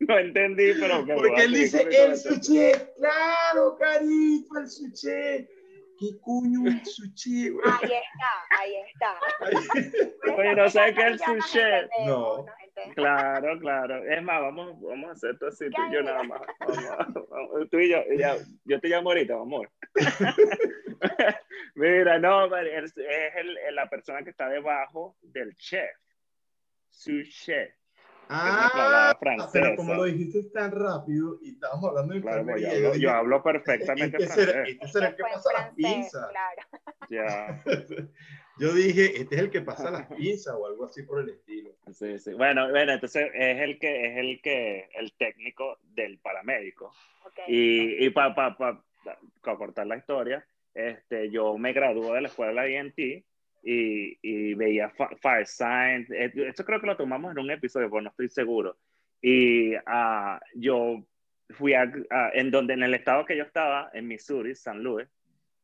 [0.00, 2.90] No entendí, pero que Porque él dice el.
[2.96, 5.48] Claro, Carito, el sushi.
[5.98, 7.64] ¿Qué coño el sushi, güey?
[7.66, 9.18] Ahí está, ahí está.
[10.36, 11.58] Oye, ¿no sabes qué es el sushi?
[12.06, 12.44] No.
[12.94, 14.04] Claro, claro.
[14.04, 16.40] Es más, vamos, vamos a hacer esto así, tú y yo nada más.
[16.60, 19.70] Vamos, vamos, tú y yo, ya, yo te llamo ahorita, amor.
[21.74, 25.90] Mira, no, es, es el- la persona que está debajo del chef,
[26.90, 27.72] su chef.
[28.28, 29.16] Ah,
[29.52, 33.42] pero como lo dijiste tan rápido y estábamos hablando de claro, yo, hablo, yo, hablo,
[33.42, 34.46] perfectamente este francés.
[34.46, 36.28] Será, este será el que pasa las pinzas.
[36.30, 36.62] Claro.
[37.08, 37.62] Ya.
[38.58, 41.70] Yo dije, este es el que pasa las pinzas o algo así por el estilo.
[41.92, 42.32] Sí, sí.
[42.32, 46.92] Bueno, bueno, entonces es el que es el que el técnico del paramédico.
[47.26, 47.44] Okay.
[47.46, 48.82] Y, y para pa, pa,
[49.42, 53.24] cortar la historia, este, yo me gradué de la escuela de INT
[53.68, 56.14] y, y veía Fire Science.
[56.16, 58.78] Eh, esto creo que lo tomamos en un episodio, pero no estoy seguro.
[59.20, 61.04] Y uh, yo
[61.50, 61.90] fui a,
[62.32, 65.08] en donde, en el estado que yo estaba, en Missouri, San Luis,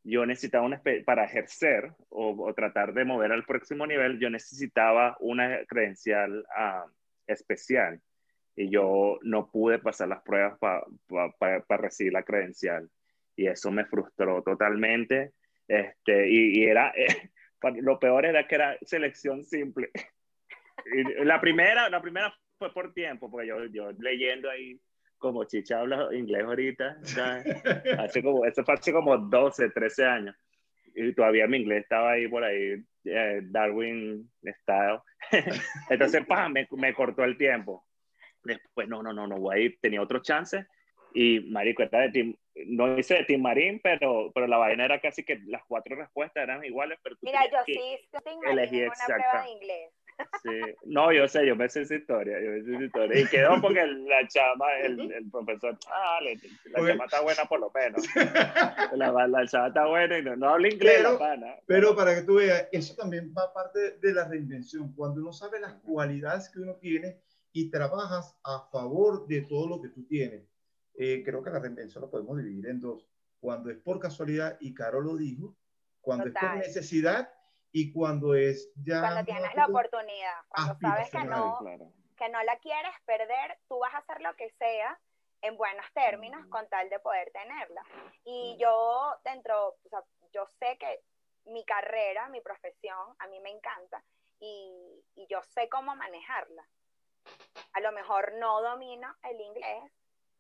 [0.03, 5.65] yo necesitaba una, para ejercer o, tratar de mover al próximo nivel, yo necesitaba una
[5.67, 6.91] credencial uh,
[7.29, 8.01] especial.
[8.57, 12.91] Y yo no pude pasar las pruebas para pa, recibir la credencial.
[13.37, 15.35] Y eso me frustró totalmente.
[15.69, 16.93] Este, y, y era,
[17.81, 19.91] lo peor era que era selección simple.
[20.93, 24.81] Y la primera, la primera fue por tiempo, porque yo, yo leyendo ahí,
[25.19, 26.99] como Chicha habla inglés ahorita,
[27.99, 30.37] hace como, eso fue hace como 12, 13 años.
[30.95, 34.31] Y todavía mi inglés estaba ahí por ahí, eh, Darwin
[34.63, 35.01] style.
[35.91, 37.87] Entonces, pa, me, me cortó el tiempo.
[38.43, 40.67] Después, no, no, no, no voy a ir, tenía otro chance
[41.15, 45.25] y marico, era de no hice de Team Marín, pero, pero la vaina era casi
[45.25, 46.99] que las cuatro respuestas eran iguales.
[47.03, 49.91] Pero Mira, yo sí hice Team Marín una prueba de inglés.
[50.43, 50.75] Sí.
[50.85, 53.21] No, yo sé, yo me sé esa historia, yo me sé esa historia.
[53.21, 57.71] Y quedó porque la chama, el, el profesor, ah, la chama está buena por lo
[57.75, 58.03] menos.
[58.93, 61.57] La, la chama está buena y no, no habla inglés, pero, la pana.
[61.67, 64.93] Pero para que tú veas, eso también va parte de la reinvención.
[64.95, 67.17] Cuando uno sabe las cualidades que uno tiene
[67.53, 70.52] y trabajas a favor de todo lo que tú tienes
[70.95, 73.09] eh, creo que la reinvención lo podemos dividir en dos.
[73.41, 75.57] Cuando es por casualidad, y Caro lo dijo,
[76.01, 77.33] cuando es por necesidad
[77.73, 79.01] y cuando es ya...
[79.01, 81.59] Cuando tienes la oportunidad, cuando sabes que no,
[82.17, 84.99] que no la quieres perder, tú vas a hacer lo que sea
[85.41, 87.83] en buenos términos con tal de poder tenerla.
[88.25, 91.03] Y yo dentro, o sea, yo sé que
[91.47, 94.05] mi carrera, mi profesión, a mí me encanta
[94.39, 96.65] y, y yo sé cómo manejarla.
[97.73, 99.93] A lo mejor no domino el inglés,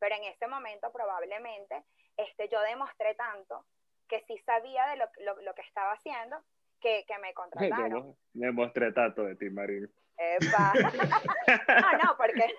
[0.02, 1.84] pero en ese momento probablemente
[2.16, 3.64] este, yo demostré tanto
[4.08, 5.06] que sí sabía de lo,
[5.42, 6.42] lo, que estaba haciendo
[6.80, 8.16] que, que me contrataron.
[8.32, 9.46] Demostré tanto de ti.
[9.46, 10.72] Epa.
[11.82, 12.52] no, no, porque,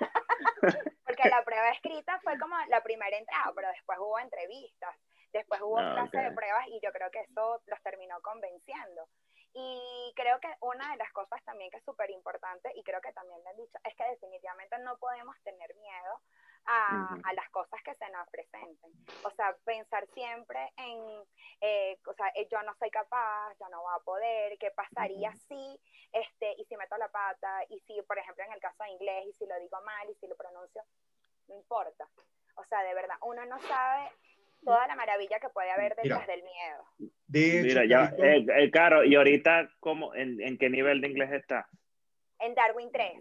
[1.05, 4.95] porque la prueba escrita fue como la primera entrada, pero después hubo entrevistas,
[5.33, 9.09] después hubo ah, clase de pruebas y yo creo que eso los terminó convenciendo.
[9.53, 13.11] Y creo que una de las cosas también que es súper importante, y creo que
[13.11, 16.21] también le han dicho, es que definitivamente no podemos tener miedo
[16.65, 18.91] a, a, las cosas que se nos presenten.
[19.23, 20.99] O sea, pensar siempre en,
[21.61, 25.33] eh, o sea, eh, yo no soy capaz, yo no voy a poder, ¿qué pasaría
[25.47, 25.79] si,
[26.11, 29.25] este, y si meto la pata, y si, por ejemplo, en el caso de inglés,
[29.27, 30.81] y si lo digo mal, y si lo pronuncio,
[31.47, 32.07] no importa.
[32.55, 34.09] O sea, de verdad, uno no sabe
[34.63, 37.11] toda la maravilla que puede haber detrás del miedo.
[37.27, 41.67] Mira, ya, eh, eh, Caro, ¿y ahorita cómo, en, en, qué nivel de inglés está?
[42.39, 43.13] En Darwin 3.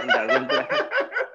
[0.00, 0.66] en Darwin 3.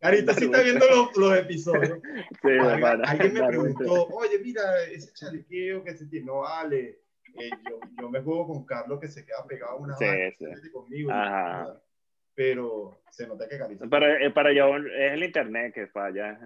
[0.00, 1.98] Carita sí está viendo los, los episodios.
[2.42, 7.00] Sí, alguien, me preguntó, oye, mira, ese chalequeo que se tiene, no vale.
[7.36, 10.06] Eh, yo, yo, me juego con Carlos que se queda pegado una sí,
[10.38, 10.70] sí.
[10.70, 11.10] conmigo.
[12.34, 13.86] Pero se nota que Carita.
[13.88, 16.38] Pero eh, para yo es el internet que falla.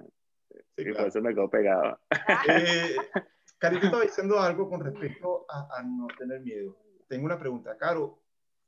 [0.76, 0.98] Sí, y claro.
[0.98, 1.98] por eso me quedo pegado.
[2.48, 2.96] Eh,
[3.58, 6.76] Carita estaba diciendo algo con respecto a, a, no tener miedo.
[7.08, 7.76] Tengo una pregunta.
[7.76, 8.20] Caro,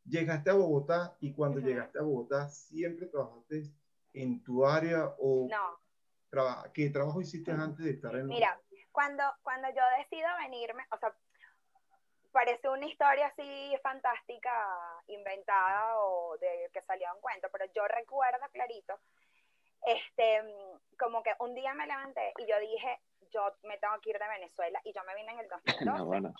[0.04, 3.70] llegaste a Bogotá y cuando llegaste a Bogotá siempre trabajaste
[4.12, 6.72] en tu área o no.
[6.72, 8.60] qué trabajo hiciste antes de estar en Mira,
[8.92, 11.14] cuando, cuando yo decido venirme, o sea,
[12.32, 14.52] parece una historia así fantástica,
[15.06, 18.98] inventada o de que salió un cuento, pero yo recuerdo clarito,
[19.82, 20.42] este,
[20.98, 23.00] como que un día me levanté y yo dije,
[23.32, 25.48] yo me tengo que ir de Venezuela y yo me vine en el
[25.84, 25.84] 2012.
[25.84, 26.34] No, bueno.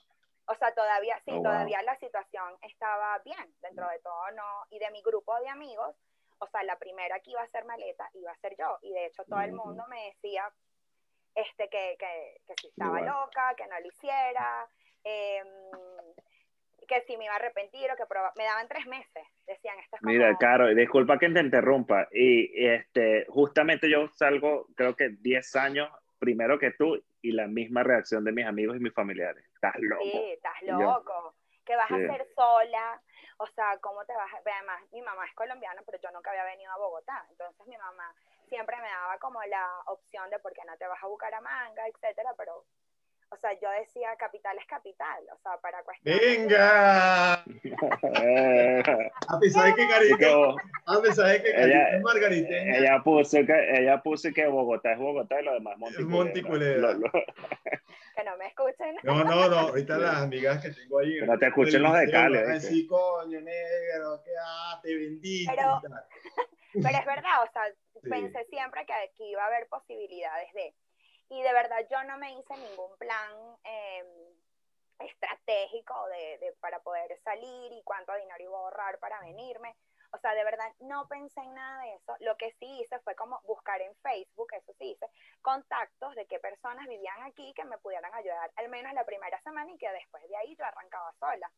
[0.46, 4.66] O sea, todavía, sí, oh, todavía la situación estaba bien dentro de todo, ¿no?
[4.70, 5.94] Y de mi grupo de amigos,
[6.40, 8.78] o sea, la primera que iba a hacer maleta iba a ser yo.
[8.82, 10.50] Y de hecho todo el mundo me decía
[11.34, 14.66] este, que, que, que si estaba loca, que no lo hiciera,
[15.04, 15.42] eh,
[16.88, 18.02] que si me iba a arrepentir o que
[18.36, 20.12] me daban tres meses, decían estas cosas.
[20.12, 22.08] Mira, Caro, disculpa que te interrumpa.
[22.10, 27.82] Y este, justamente yo salgo, creo que 10 años primero que tú y la misma
[27.82, 29.44] reacción de mis amigos y mis familiares.
[29.54, 30.02] Estás loco.
[30.02, 31.34] Sí, estás loco.
[31.64, 33.02] ¿Qué vas a hacer sola?
[33.42, 34.28] O sea, ¿cómo te vas?
[34.44, 37.24] Además, mi mamá es colombiana, pero yo nunca había venido a Bogotá.
[37.30, 38.14] Entonces mi mamá
[38.50, 41.40] siempre me daba como la opción de por qué no te vas a buscar a
[41.40, 42.64] Manga, etcétera, pero...
[43.30, 46.20] o sea, yo decía capital es capital, o sea, para cuestiones.
[46.20, 47.34] ¡Venga!
[49.28, 53.38] a pesar de que Carito, a pesar de que Carito Ella- es margariteña, Ella puso
[53.46, 56.24] que, ella puso que Bogotá es Bogotá y lo demás es Monticulebra.
[56.24, 56.92] Monticulebra.
[56.92, 57.24] Lo- lo-
[58.20, 58.96] Que no me escuchen.
[59.02, 61.20] No, no, no, ahorita las amigas que tengo ahí.
[61.22, 62.68] No te escuchen los de liceo, Cali, van a ¿viste?
[62.68, 65.18] decir, coño, negro, que ah, te.
[65.46, 65.80] Pero-.
[66.72, 67.62] Pero es verdad, o sea,
[68.02, 68.08] Sí.
[68.08, 70.74] pensé siempre que aquí iba a haber posibilidades de.
[71.30, 73.32] Y de verdad yo no me hice ningún plan
[73.64, 74.04] eh,
[74.98, 79.74] estratégico de, de- para poder salir y cuánto dinero iba a ahorrar para venirme.
[80.12, 82.16] O sea, de verdad no pensé en nada de eso.
[82.20, 85.06] Lo que sí hice fue como buscar en Facebook, eso sí hice,
[85.42, 89.70] contactos de qué personas vivían aquí que me pudieran ayudar al menos la primera semana
[89.70, 91.50] y que después de ahí yo arrancaba sola.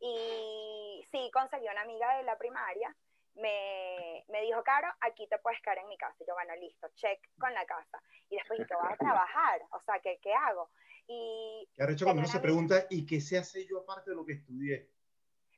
[0.00, 2.94] Y sí, conseguí una amiga de la primaria
[3.36, 6.16] me, me dijo, Caro, aquí te puedes quedar en mi casa.
[6.20, 8.02] Y yo, bueno, listo, check con la casa.
[8.28, 10.70] Y después dije, voy a trabajar, o sea, ¿qué, qué hago?
[11.06, 14.16] Y Que ahora hecho cuando uno se pregunta, ¿y qué se hace yo aparte de
[14.16, 14.88] lo que estudié?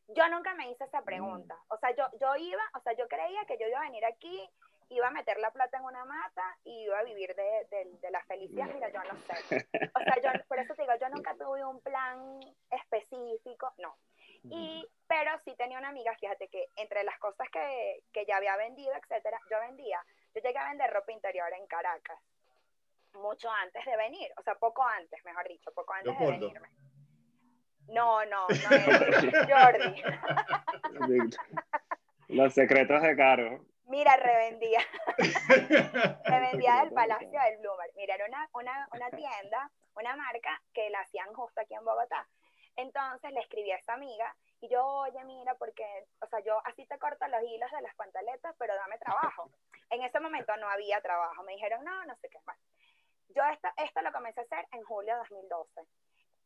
[0.09, 1.57] Yo nunca me hice esa pregunta.
[1.69, 4.49] O sea, yo, yo iba, o sea, yo creía que yo iba a venir aquí,
[4.91, 8.11] iba a meter la plata en una mata y iba a vivir de, de, de
[8.11, 8.67] la felicidad.
[8.73, 9.67] Mira, yo no sé.
[9.95, 12.41] O sea, yo, por eso te digo, yo nunca tuve un plan
[12.71, 13.97] específico, no.
[14.51, 18.57] Y, pero sí tenía una amiga, fíjate que entre las cosas que, que ya había
[18.57, 22.19] vendido, etcétera, yo vendía, yo llegué a vender ropa interior en Caracas,
[23.15, 26.69] mucho antes de venir, o sea, poco antes, mejor dicho, poco antes de venirme.
[27.89, 30.03] No, no, no es Jordi.
[32.29, 33.65] Los secretos de Caro.
[33.87, 34.81] Mira, revendía,
[36.25, 37.91] revendía del Palacio del Bloomer.
[37.97, 42.27] Mira, era una, una, una tienda, una marca que la hacían justo aquí en Bogotá.
[42.77, 45.85] Entonces le escribí a esta amiga y yo, oye, mira, porque,
[46.21, 49.51] o sea, yo así te corto los hilos de las pantaletas, pero dame trabajo.
[49.91, 51.43] En ese momento no había trabajo.
[51.43, 52.59] Me dijeron, no, no sé qué más.
[53.29, 55.83] Yo esto, esto lo comencé a hacer en julio de 2012.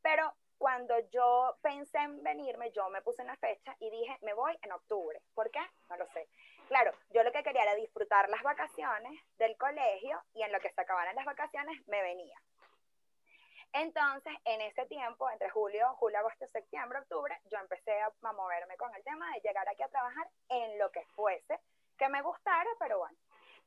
[0.03, 4.59] Pero cuando yo pensé en venirme, yo me puse una fecha y dije, me voy
[4.63, 5.21] en octubre.
[5.35, 5.61] ¿Por qué?
[5.89, 6.29] No lo sé.
[6.67, 10.71] Claro, yo lo que quería era disfrutar las vacaciones del colegio y en lo que
[10.71, 12.39] se acabaran las vacaciones me venía.
[13.73, 18.95] Entonces, en ese tiempo, entre julio, julio, agosto, septiembre, octubre, yo empecé a, moverme con
[18.95, 21.61] el tema de llegar aquí a trabajar en lo que fuese,
[21.97, 23.17] que me gustara, pero bueno.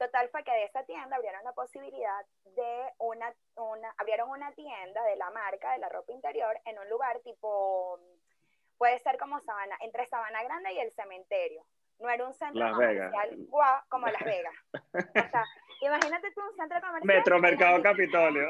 [0.02, 5.04] Total fue que de esa tienda abrieron la posibilidad de una, una, abrieron una tienda
[5.04, 8.00] de la marca de la ropa interior en un lugar tipo,
[8.80, 11.64] puede ser como Sabana, entre Sabana Grande y el cementerio.
[12.00, 13.12] No era un centro Las Vegas.
[13.12, 14.56] comercial guau, como Las Vegas.
[14.74, 15.46] O sea,
[15.82, 17.18] imagínate tú un centro comercial.
[17.18, 18.50] Metro Mercado Capitolio.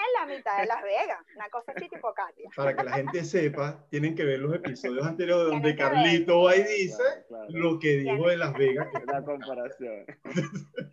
[0.00, 1.18] En la mitad de Las Vegas.
[1.36, 2.48] Una cosa así tipo Katia.
[2.56, 5.76] Para que la gente sepa, tienen que ver los episodios anteriores donde.
[5.76, 7.46] Carlito va y dice Claro, claro.
[7.50, 8.88] lo que dijo de Las Vegas.
[8.92, 10.06] que- Una comparación.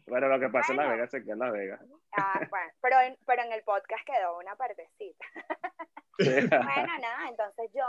[0.07, 0.91] Bueno, lo que pasa en Las Bueno.
[0.97, 1.81] Vegas se queda en Las Vegas.
[2.17, 5.25] Ah, bueno, pero en, pero en el podcast quedó una partecita.
[6.19, 6.49] Bueno,
[6.99, 7.85] nada, entonces yo,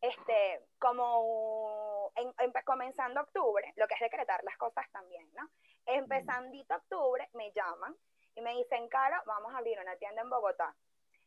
[0.00, 2.32] este, como en-
[2.64, 5.50] comenzando octubre, lo que es decretar las cosas también, ¿no?
[5.86, 7.96] Empezandito octubre, me llaman
[8.34, 10.74] y me dicen, Caro, vamos a abrir una tienda en Bogotá.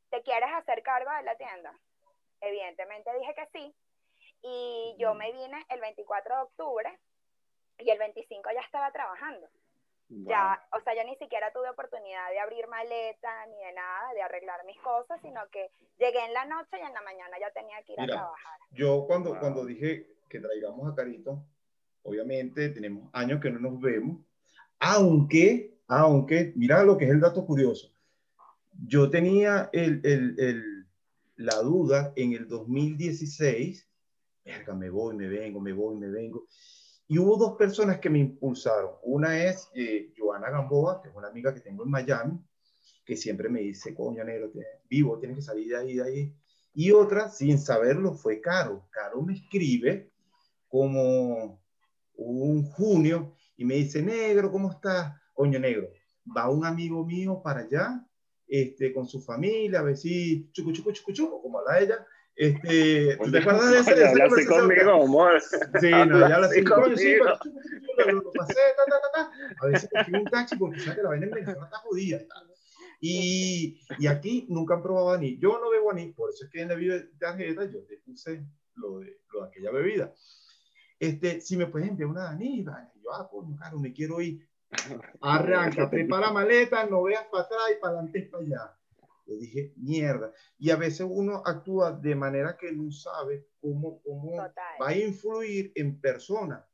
[0.09, 1.73] ¿Te quieres hacer cargo de la tienda?
[2.41, 3.75] Evidentemente dije que sí.
[4.41, 6.99] Y yo me vine el 24 de octubre
[7.79, 9.47] y el 25 ya estaba trabajando.
[10.09, 14.21] Ya, o sea, yo ni siquiera tuve oportunidad de abrir maleta ni de nada, de
[14.21, 17.81] arreglar mis cosas, sino que llegué en la noche y en la mañana ya tenía
[17.83, 18.13] que ir Mira.
[18.13, 18.59] a trabajar.
[18.71, 19.39] Yo cuando, Wow.
[19.41, 21.43] cuando dije que traigamos a Carito,
[22.03, 24.19] obviamente tenemos años que no nos vemos,
[24.79, 27.91] aunque, aunque, mira lo que es el dato curioso.
[28.85, 29.71] Yo tenía
[31.37, 33.87] la duda en el 2016,
[34.45, 36.47] verga, me voy, me vengo, me voy, me vengo.
[37.07, 38.91] Y hubo dos personas que me impulsaron.
[39.03, 42.37] Una es eh, Joana Gamboa, que es una amiga que tengo en Miami,
[43.05, 44.51] que siempre me dice, coño, negro,
[44.89, 46.35] vivo, tienes que salir de ahí, de ahí.
[46.73, 48.87] Y otra, sin saberlo, fue Caro.
[48.91, 50.11] Caro me escribe
[50.67, 51.61] como
[52.15, 55.15] un junio y me dice, negro, ¿cómo estás?
[55.37, 55.91] Coño, negro,
[56.35, 58.03] va un amigo mío para allá,
[58.47, 62.07] este, con su familia, a ver si chucu, chucu, chucu, chucu, como habla ella.
[62.35, 63.95] Este, ¿tú ¿Te acuerdas de ese?
[63.95, 65.39] de esa así conmigo, amor.
[65.79, 67.25] Sí, no, ya habla así, coño, sí, conmigo.
[67.25, 69.31] pero chucu, chucu, chucu, lo, lo pasé, ta, ta, ta, ta.
[69.61, 72.19] A veces consigo un taxi porque sabes que la vaina en Venezuela está jodida.
[72.99, 73.79] y.
[73.99, 75.39] Y, aquí nunca han probado anís.
[75.39, 77.97] Yo no bebo anís, por eso es que en la vida de tarjeta yo te
[77.97, 80.11] puse lo de, lo de aquella bebida.
[80.99, 84.47] Este, si me puedes enviar una anís, yo, ah, coño, claro, me quiero ir.
[85.21, 88.77] Arranca, prepara maleta, no veas para atrás y para adelante y para allá.
[89.25, 90.31] Yo dije, mierda.
[90.57, 94.75] Y a veces uno actúa de manera que no sabe cómo, cómo Total.
[94.81, 96.65] va a influir en persona.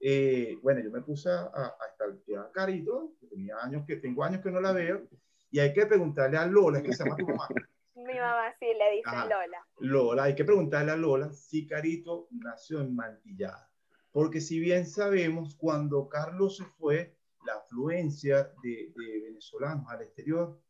[0.00, 4.40] Eh, bueno, yo me puse a, a, a Carito, que tenía años que tengo años
[4.40, 5.06] que no la veo,
[5.50, 7.48] y hay que preguntarle a Lola, que se llama tu mamá.
[7.94, 9.24] Mi mamá sí le dice Ajá.
[9.26, 9.66] Lola.
[9.80, 13.68] Lola, hay que preguntarle a Lola si Carito nació en Mantillada.
[14.10, 17.14] Porque si bien sabemos, cuando Carlos se fue,
[17.44, 20.60] la afluencia de, de venezolanos al exterior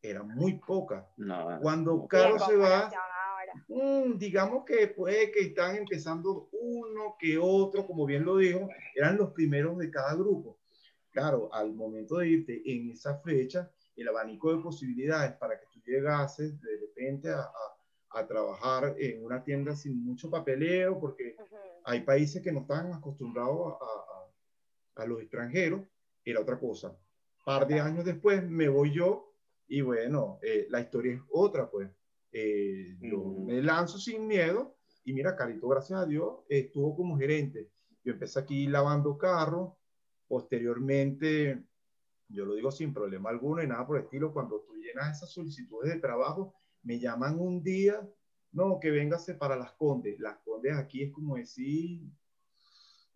[0.00, 1.08] era muy poca.
[1.16, 2.06] No, Cuando no.
[2.08, 2.90] Carlos se va,
[3.68, 9.16] mm, digamos que puede que están empezando uno que otro, como bien lo dijo, eran
[9.16, 10.58] los primeros de cada grupo.
[11.10, 15.80] Claro, al momento de irte en esa fecha, el abanico de posibilidades para que tú
[15.84, 17.74] llegases de repente a, a-
[18.10, 21.34] a trabajar en una tienda sin mucho papeleo, porque
[21.84, 25.82] hay países que no están acostumbrados a, a- a los extranjeros,
[26.30, 26.96] era otra cosa.
[27.44, 29.32] Par de años después me voy yo
[29.66, 31.90] y bueno, eh, la historia es otra, pues.
[32.30, 37.70] Eh, yo me lanzo sin miedo y mira, Carito, gracias a Dios, estuvo como gerente.
[38.04, 39.72] Yo empecé aquí lavando carros,
[40.26, 41.64] posteriormente,
[42.28, 45.30] yo lo digo sin problema alguno y nada por el estilo, cuando tú llenas esas
[45.30, 48.06] solicitudes de trabajo, me llaman un día,
[48.52, 50.18] no, que véngase para las Condes.
[50.20, 52.02] Las Condes aquí es como decir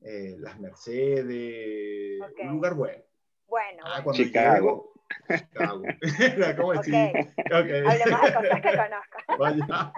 [0.05, 2.39] eh, las Mercedes, Ok.
[2.41, 3.03] un lugar bueno.
[3.47, 4.17] Bueno, Ah, bueno.
[4.25, 4.95] Chicago.
[5.29, 5.85] llego, Chicago.
[6.43, 6.77] Era como Ok.
[6.79, 7.51] decir, ok.
[7.51, 9.19] Hablemos de cosas que conozco.
[9.39, 9.93] Vaya.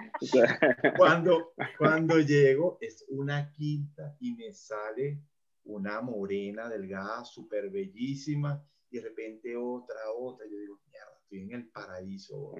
[0.97, 5.19] Cuando, cuando llego es una quinta y me sale
[5.65, 10.45] una morena delgada, súper bellísima, y de repente otra, otra.
[10.49, 12.53] Yo digo, mierda, estoy en el paraíso.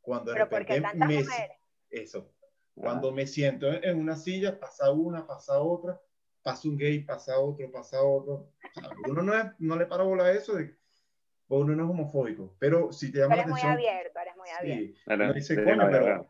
[0.00, 1.24] Cuando de Pero repente me,
[1.90, 2.34] eso,
[2.76, 6.00] Ah, cuando me siento en una silla, pasa una, pasa otra,
[6.44, 8.32] pasa un gay, pasa otro, pasa otro.
[8.76, 10.76] O sea, uno no, es- no le para bola a eso, de,
[11.48, 14.18] pues uno no es homofóbico, pero si te llama Pero la eres muy atención, abierto,
[14.20, 14.94] eres muy abierto.
[14.94, 16.28] sí, Pero- uno dice, sí, coño, no, pero, pero-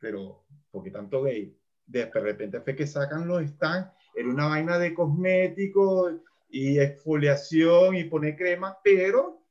[0.00, 1.56] pero, ¿por qué tanto gay?
[1.86, 6.14] De repente fue que sacan los stands, era una vaina de cosméticos
[6.48, 9.42] y exfoliación y poner crema, pero,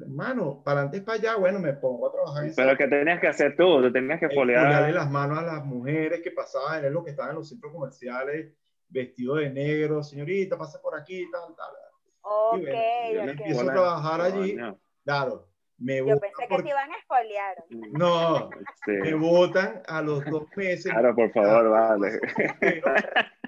[0.00, 3.26] hermano, para antes para allá, bueno, me pongo a trabajar en Pero ¿qué tenías que
[3.28, 3.82] hacer tú?
[3.82, 4.94] Tú tenías que exfoliarle foliar.
[4.94, 8.52] las manos a las mujeres que pasaban, es lo que estaban en los centros comerciales,
[8.90, 11.74] vestido de negro, señorita, pase por aquí, tal, tal.
[12.22, 14.56] Ok, Y bueno, yo empiezo a trabajar allí,
[15.04, 17.64] claro, me Yo pensé que por- te iban a exfoliar.
[17.92, 18.50] No,
[18.84, 18.92] Sí.
[18.92, 20.92] me botan a los dos meses.
[20.92, 22.20] Claro, por favor, vale.
[22.60, 22.86] Pero,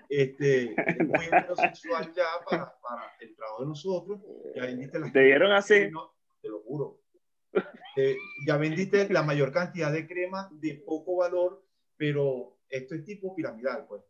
[0.08, 4.20] este, es muy heterosexual ya para, para el trabajo de nosotros.
[4.54, 5.90] Ya vendiste las ¿Te dieron así?
[5.90, 6.98] No, te lo juro.
[7.96, 8.16] Eh,
[8.46, 11.62] ya vendiste la mayor cantidad de cremas de poco valor,
[11.98, 14.02] pero esto es tipo piramidal, pues.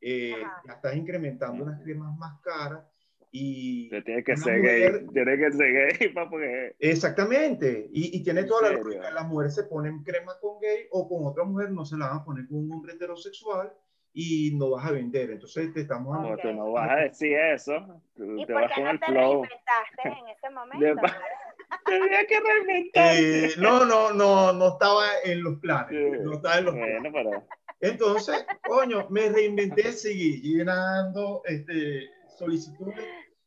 [0.00, 0.34] Eh,
[0.66, 2.84] ya estás incrementando unas cremas más caras
[3.32, 5.06] y Te tienes que ser mujer- gay.
[5.12, 6.76] Tienes que ser gay para porque.
[6.78, 9.10] Exactamente, y, y tiene ¿En toda la lógica.
[9.10, 12.16] Las mujeres se ponen crema con gay o con otra mujer, no se la van
[12.18, 13.72] a poner con un hombre heterosexual
[14.12, 15.30] y no vas a vender.
[15.30, 16.22] Entonces te estamos Ok.
[16.22, 17.74] Como tú no vas a decir eso.
[18.14, 19.44] Tú ¿Y te por vas qué con no el te flow.
[19.44, 21.02] reinventaste en ese momento?
[21.84, 23.14] Tenía que reinventar.
[23.16, 26.22] Eh, no, no, no, no estaba en los planes.
[26.22, 27.00] No estaba en los planes.
[27.02, 27.46] Bueno, pero.
[27.80, 32.08] Entonces, coño, me reinventé, seguí llenando este,
[32.38, 33.04] solicitudes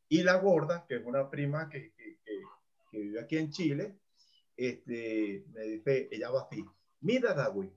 [0.07, 2.41] y la gorda, que es una prima que, que, que-
[2.91, 3.95] que vive aquí en Chile,
[4.57, 6.63] este, me dice, ella va así,
[7.01, 7.71] mira, Dawi,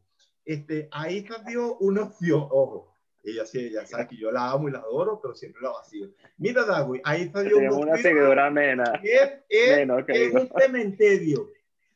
[0.44, 4.68] este, ahí está dio una opción, ojo, ella sí, ella sabe que yo la amo
[4.68, 6.11] y la adoro, pero siempre la vacío.
[6.38, 9.00] Mira, Dawi, ahí está dio Tenemos una seguidora mena.
[9.05, 11.50] es, es- que es un cementerio.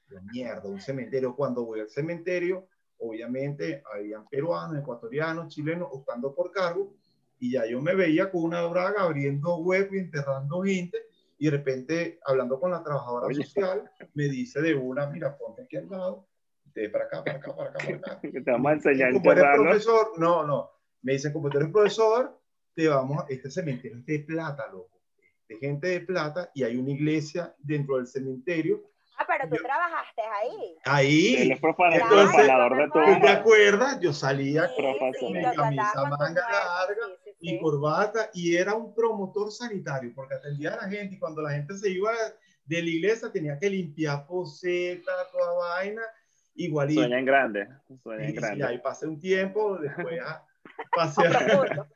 [0.09, 1.35] Yo, mierda, un cementerio.
[1.35, 2.69] Cuando voy al cementerio,
[2.99, 6.95] obviamente habían peruanos, ecuatorianos, chilenos optando por cargo
[7.39, 10.99] y ya yo me veía con una braga abriendo hueco y enterrando gente
[11.39, 13.45] y de repente hablando con la trabajadora Oye.
[13.45, 16.27] social me dice de una, mira, ponte aquí al lado,
[16.75, 18.21] de para acá, para acá, para acá, para acá.
[18.45, 20.71] Te vamos a enseñar como eres profesor, no, no,
[21.03, 22.41] me dicen, como tú eres profesor,
[22.75, 25.01] te vamos, a- este cementerio es de plata, loco,
[25.49, 28.91] de gente de plata y hay una iglesia dentro del cementerio.
[29.19, 30.73] Ah, pero tú Yo- trabajaste ahí.
[30.73, 33.29] Él Ahí, es Entonces- profanador de ¿tú te todo.
[33.31, 34.01] acuerdas?
[34.01, 37.59] Yo salía Sí, sí, con yo mi camisa manga larga sí, sí, y sí.
[37.61, 41.75] corbata y era un promotor sanitario porque atendía a la gente y cuando la gente
[41.79, 42.13] se iba
[42.67, 46.03] de la iglesia tenía que limpiar poseta, toda vaina,
[46.57, 47.01] igualito.
[47.01, 47.69] Sueña en grande.
[48.03, 48.65] Sueña en Y, y grande.
[48.67, 50.45] ahí pasé un tiempo, después ah,
[50.95, 51.87] pasé a,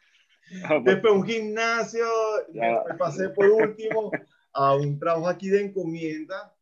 [0.84, 2.06] después un gimnasio,
[2.52, 2.66] Ya.
[2.66, 4.10] después pasé por último
[4.52, 6.52] a un trabajo aquí de encomienda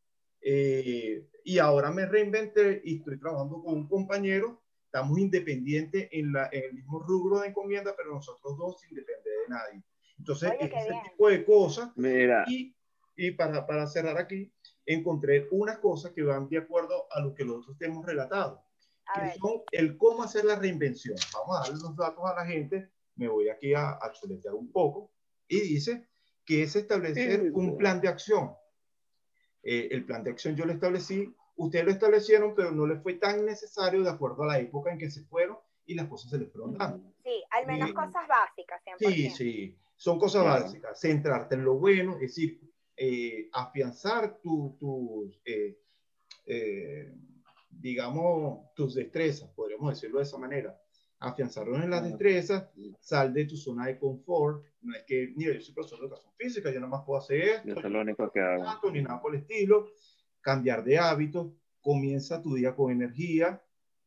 [0.41, 6.49] eh, y ahora me reinventé y estoy trabajando con un compañero, estamos independientes en, la,
[6.53, 9.83] en el mismo rubro de encomienda, pero nosotros dos sin depender de nadie.
[10.19, 11.03] Entonces, Oye, ese bien.
[11.05, 12.75] tipo de cosas Mira, y,
[13.17, 14.53] y para, para cerrar aquí,
[14.85, 18.63] encontré unas cosas que van de acuerdo a lo que nosotros te hemos relatado
[19.07, 21.17] A que ver, son el cómo hacer la reinvención.
[21.33, 22.91] Vamos a darle los datos a la gente.
[23.17, 25.13] Me voy aquí a, a chuletear un poco.
[25.47, 26.09] Y dice
[26.45, 28.53] que es establecer Sí, un plan de acción.
[29.71, 33.15] Eh, el plan de acción yo lo establecí ustedes lo establecieron, pero no les fue
[33.15, 36.39] tan necesario de acuerdo a la época en que se fueron y las cosas se
[36.39, 37.13] les fueron dando.
[37.23, 38.97] Sí, al menos cosas básicas, 100%.
[38.99, 40.99] Sí, sí, son cosas básicas.
[40.99, 42.61] Centrarte en lo bueno, es decir,
[42.97, 45.79] eh, afianzar tus, eh,
[46.47, 47.13] eh,
[47.69, 50.81] digamos, tus destrezas, podríamos decirlo de esa manera.
[51.21, 54.65] Afianzarlos en las destrezas, sal de tu zona de confort.
[54.83, 57.41] No es que, mira, yo soy profesor de educación física, yo nada más puedo hacer
[57.41, 57.81] esto.
[57.81, 58.91] Yo lo único que hago.
[58.93, 59.89] Ni nada por el estilo.
[60.41, 63.61] Cambiar de hábitos, comienza tu día con energía.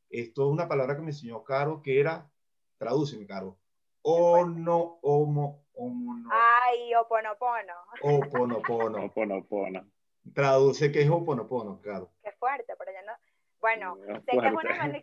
[0.09, 2.31] Esto es una palabra que me enseñó Caro, que era,
[2.77, 3.57] tradúceme, Caro,
[4.01, 6.29] o no, homo, homo, no.
[6.31, 7.73] Ay, oponopono.
[8.01, 9.05] Oponopono.
[9.05, 9.91] Oponopono.
[10.33, 12.11] Traduce que es oponopono, claro.
[12.23, 13.13] Qué fuerte, pero yo no.
[13.59, 15.01] Bueno, sé que es una manera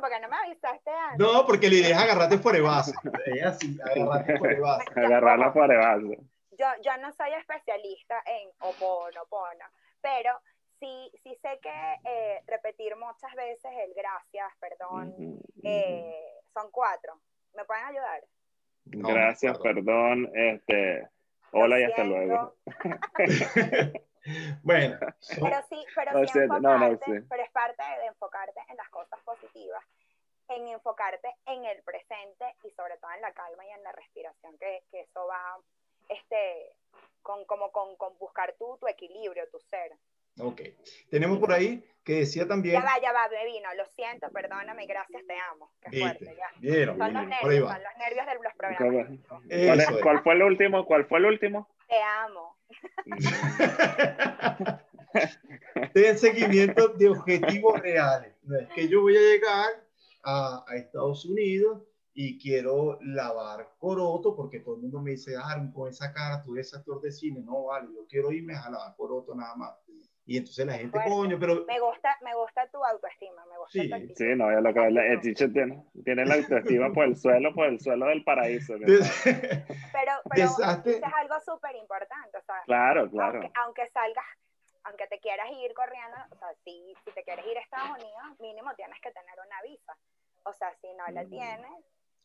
[0.00, 1.18] Porque no me avisaste antes.
[1.18, 2.92] No, porque la idea es agarrarte fuera de base.
[3.26, 4.84] Es así, agarrarte base.
[4.96, 6.18] Agarrarla base.
[6.52, 9.64] Yo, yo no soy especialista en oponopono,
[10.00, 10.32] pero
[10.80, 11.70] sí, sí sé que
[12.04, 15.14] eh, repetir muchas veces el gracias, perdón,
[15.62, 17.20] eh, son cuatro.
[17.54, 18.24] ¿Me pueden ayudar?
[18.84, 21.06] gracias, perdón, este,
[21.52, 22.54] hola y hasta luego.
[24.62, 24.98] bueno.
[25.00, 29.84] Pero sí, pero sí, enfocarte, pero es parte de enfocarte en las cosas positivas,
[30.48, 34.58] en enfocarte en el presente y sobre todo en la calma y en la respiración,
[34.58, 35.58] que, que eso va,
[36.08, 36.72] este,
[37.22, 39.92] con, como con, con buscar tu, tu equilibrio, tu ser.
[40.40, 40.60] Ok.
[41.10, 42.80] Tenemos por ahí que decía también.
[42.80, 43.74] Ya va, ya va, me vino.
[43.74, 45.72] Lo siento, perdóname, gracias, te amo.
[45.82, 46.50] Qué fuerte, ya.
[46.58, 49.06] Vieron, son, los nervios, son los nervios de los programas.
[49.28, 50.84] ¿Cuál, ¿Cuál, fue el último?
[50.86, 51.68] ¿Cuál fue el último?
[51.88, 52.57] Te amo.
[55.94, 58.34] Ten seguimiento de objetivos reales.
[58.42, 59.86] No es que yo voy a llegar
[60.22, 61.82] a, a Estados Unidos
[62.14, 66.54] y quiero lavar coroto porque todo el mundo me dice, ah, con esa cara tú
[66.54, 67.40] eres actor de cine.
[67.40, 69.74] No, vale, yo quiero irme a lavar coroto nada más
[70.28, 71.64] y entonces la gente, coño, pero...
[71.64, 74.86] Me gusta, me gusta tu autoestima, me gusta sí, tu Sí, no, ya lo que
[74.86, 78.74] el teacher tiene, tiene la autoestima por el suelo, por el suelo del paraíso.
[78.78, 83.40] pero pero es algo súper importante, o sea, claro, claro.
[83.40, 84.26] Aunque, aunque, salgas,
[84.84, 88.38] aunque te quieras ir corriendo, o sea, si, si te quieres ir a Estados Unidos,
[88.38, 89.96] mínimo tienes que tener una visa.
[90.44, 91.30] O sea, si no la mm.
[91.30, 91.72] tienes,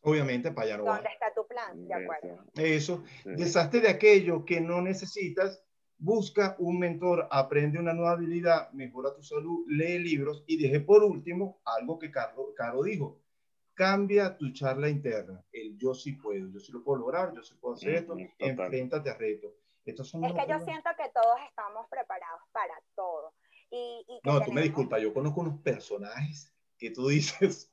[0.02, 1.88] Obviamente para allá no ¿Dónde está tu plan?
[1.88, 2.44] De acuerdo.
[2.56, 5.64] Eso, deshazte de aquello que no necesitas
[5.98, 11.02] busca un mentor, aprende una nueva habilidad, mejora tu salud, lee libros y deje por
[11.02, 13.20] último algo que Caro, Caro dijo.
[13.74, 17.54] Cambia tu charla interna, el yo sí puedo, yo sí lo puedo lograr, yo sí
[17.60, 19.52] puedo hacer esto, enfréntate a retos.
[19.84, 23.34] Estos son es que yo siento que todos estamos preparados para todo.
[23.70, 27.70] Y, no, tú me disculpas, yo conozco unos personajes que tú dices.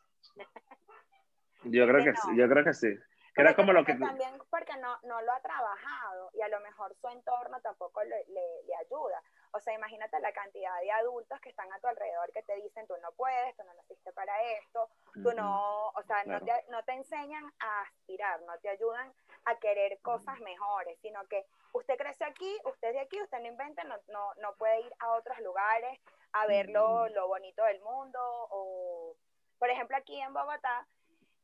[1.63, 2.88] yo creo que, sí, yo creo que sí.
[3.36, 3.96] Era como lo que...
[3.96, 8.26] También porque no, no lo ha trabajado y a lo mejor su entorno tampoco le,
[8.28, 9.22] le, ayuda.
[9.52, 12.88] O sea, imagínate la cantidad de adultos que están a tu alrededor que te dicen,
[12.88, 16.84] tú no puedes, tú no naciste para esto, tú no, o sea, no, te, no
[16.84, 19.14] te enseñan a aspirar, no te ayudan
[19.46, 23.84] a querer cosas mejores, sino que usted crece aquí, usted de aquí, usted no inventa,
[23.84, 26.00] no, no, no puede ir a otros lugares
[26.34, 28.20] a ver lo, lo bonito del mundo
[28.52, 29.16] o,
[29.60, 30.88] por ejemplo, aquí en Bogotá,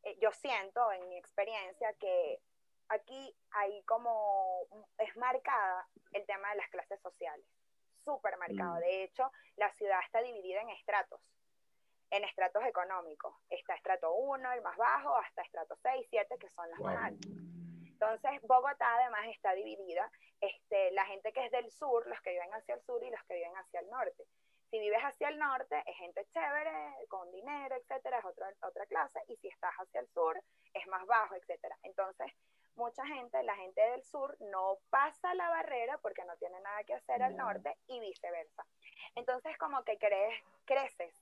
[0.08, 2.40] eh, yo siento en mi experiencia que
[2.90, 4.62] aquí hay como,
[4.98, 7.46] es marcada el tema de las clases sociales,
[8.06, 8.76] súper marcado.
[8.76, 8.80] Mm.
[8.80, 11.22] De hecho, la ciudad está dividida en estratos,
[12.10, 13.36] en estratos económicos.
[13.50, 17.32] Está estrato 1, el más bajo, hasta estrato 6, 7, que son los más altos.
[17.32, 22.54] Entonces, Bogotá además está dividida, este, la gente que es del sur, los que viven
[22.54, 24.24] hacia el sur y los que viven hacia el norte.
[24.70, 29.20] Si vives hacia el norte, es gente chévere, con dinero, etcétera, es otra, otra clase.
[29.28, 30.42] Y si estás hacia el sur,
[30.74, 31.78] es más bajo, etcétera.
[31.84, 32.32] Entonces,
[32.76, 36.94] mucha gente, la gente del sur, no pasa la barrera porque no tiene nada que
[36.94, 38.66] hacer al norte y viceversa.
[39.16, 41.18] Entonces, como que crees, creces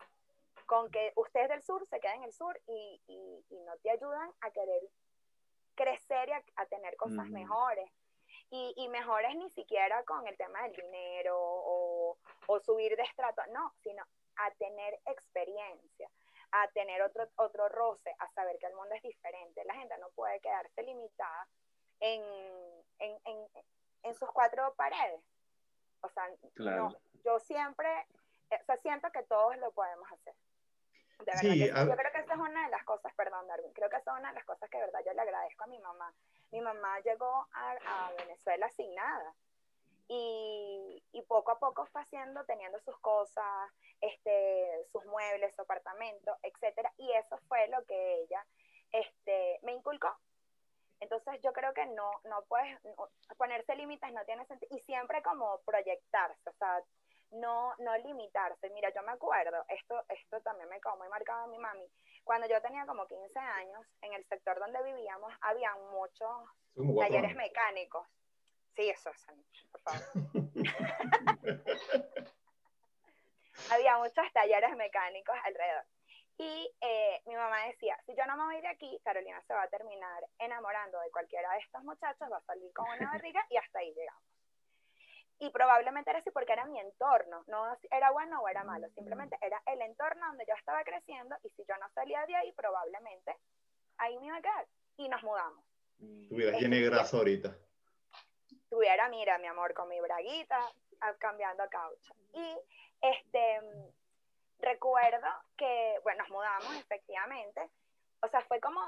[0.65, 4.31] con que ustedes del sur se queden en el sur y, y, no te ayudan
[4.41, 4.81] a querer
[5.75, 7.89] crecer y a, tener cosas mejores
[8.49, 12.17] y, y mejores ni siquiera con el tema del dinero o,
[12.47, 14.03] o subir de estrato, no, sino
[14.37, 16.09] a tener experiencia,
[16.51, 19.63] a tener otro, otro roce, a saber que el mundo es diferente.
[19.65, 21.47] La gente no puede quedarse limitada
[21.99, 22.23] en,
[22.99, 23.47] en, en,
[24.03, 25.21] en sus cuatro paredes.
[26.01, 26.93] O sea, no,
[27.23, 27.89] yo siempre,
[28.51, 30.35] eh, o sea, siento que todos lo podemos hacer.
[31.17, 33.95] De verdad yo creo que esa es una de las cosas, perdón Darwin, creo que
[33.95, 36.13] esa es una de las cosas que de verdad yo le agradezco a mi mamá
[36.55, 39.35] mi mamá llegó a, Venezuela sin nada.
[40.07, 46.93] Y, poco a poco fue haciendo, teniendo sus cosas, este, sus muebles, su apartamento, etcétera,
[46.97, 48.45] y eso fue lo que ella
[48.91, 50.15] este, me inculcó.
[51.01, 52.79] Entonces yo creo que no, no puedes
[53.37, 56.81] ponerse límites, no tiene sentido, y siempre como proyectarse, o sea,
[57.31, 58.69] no, no limitarse.
[58.69, 61.85] Mira, yo me acuerdo, esto, esto también me quedó muy marcado a mi mami.
[62.25, 66.49] Cuando yo tenía como 15 años, en el sector donde vivíamos, había muchos
[66.99, 68.07] talleres mecánicos.
[68.75, 69.25] Sí, eso es,
[69.71, 70.01] por favor.
[73.71, 75.85] había muchos talleres mecánicos alrededor.
[76.37, 79.61] Y eh, mi mamá decía, si yo no me voy de aquí, Carolina se va
[79.61, 83.57] a terminar enamorando de cualquiera de estos muchachos, va a salir con una barriga y
[83.57, 84.23] hasta ahí llegamos.
[85.39, 89.37] Y probablemente era así porque era mi entorno, no era bueno o era malo, simplemente
[89.41, 93.35] era el entorno donde yo estaba creciendo y si yo no salía de ahí, probablemente
[93.97, 94.65] ahí me iba a quedar.
[94.97, 95.65] Y nos mudamos.
[96.29, 97.55] Tuviera tiene grasa ahorita.
[98.69, 100.59] Tuviera, mira, mi amor, con mi braguita,
[101.19, 102.13] cambiando caucho.
[102.33, 102.57] Y
[103.01, 103.59] este
[104.59, 105.27] recuerdo
[105.57, 107.69] que, bueno, nos mudamos efectivamente.
[108.21, 108.81] O sea, fue como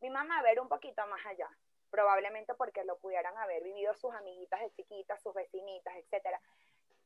[0.00, 1.48] mi mamá a ver un poquito más allá,
[1.90, 6.40] probablemente porque lo pudieran haber vivido sus amiguitas de chiquitas, sus vecinitas, etcétera.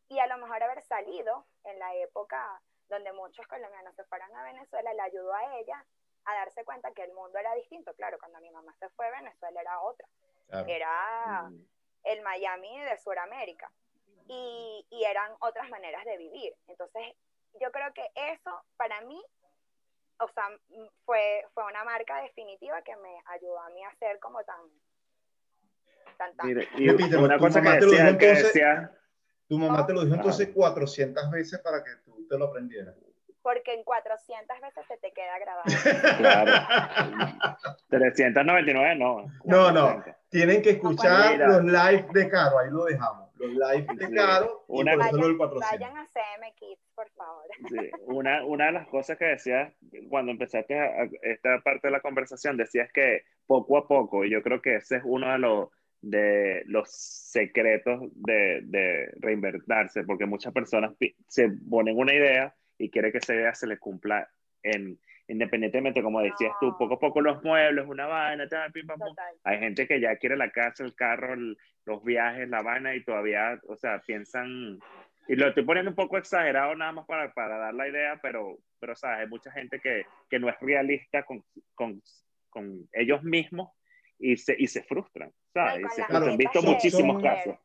[0.09, 4.43] Y a lo mejor haber salido en la época donde muchos colombianos se fueron a
[4.43, 5.87] Venezuela, le ayudó a ella
[6.25, 7.95] a darse cuenta que el mundo era distinto.
[7.95, 10.09] Claro, cuando mi mamá se fue, Venezuela era otra.
[10.67, 11.67] Era mm.
[12.05, 13.71] el Miami de Sudamérica.
[14.27, 16.57] Y, y eran otras maneras de vivir.
[16.67, 17.17] Entonces,
[17.55, 19.21] yo creo que eso para mí,
[20.21, 20.45] o sea,
[21.05, 24.61] fue, fue una marca definitiva que me ayudó a mí a ser como tan...
[26.17, 26.49] tan, tan.
[26.77, 28.97] Y, una cosa que decía, que decía...
[29.49, 32.95] Tu mamá te lo dijo entonces 400 veces para que tú te lo aprendieras.
[33.43, 35.65] Porque en 400 veces se te queda grabado.
[36.19, 36.53] Claro.
[37.89, 39.25] 399 no.
[39.43, 40.05] No, no.
[40.29, 43.87] Tienen que escuchar los live de Caro, ahí lo dejamos los live
[44.69, 47.45] una, vayan, vayan, a CM Kids, por favor.
[47.69, 49.73] Sí, una, una de las cosas que decías
[50.09, 50.77] cuando empezaste
[51.23, 54.97] esta parte de la conversación, decías que poco a poco, y yo creo que ese
[54.97, 55.69] es uno de los,
[56.03, 60.93] de los secretos de, de reinventarse, porque muchas personas
[61.27, 64.29] se ponen una idea y quiere que esa idea se les cumpla
[64.63, 64.99] en
[65.31, 69.15] independientemente, como decías tú, poco a poco los muebles, una vaina, tal, pim, pam, pum.
[69.45, 71.37] Hay gente que ya quiere la casa, el carro,
[71.85, 74.81] los viajes, la vaina y todavía, o sea, piensan,
[75.29, 78.59] y lo estoy poniendo un poco exagerado nada más para, para dar la idea, pero,
[78.81, 79.21] pero, ¿sabes?
[79.21, 82.03] Hay mucha gente que, que no es realista con, con,
[82.49, 83.71] con, ellos mismos
[84.19, 85.87] y se, y se frustran, ¿sabes?
[85.87, 86.35] Y se frustran.
[86.35, 87.57] He visto muchísimos casos.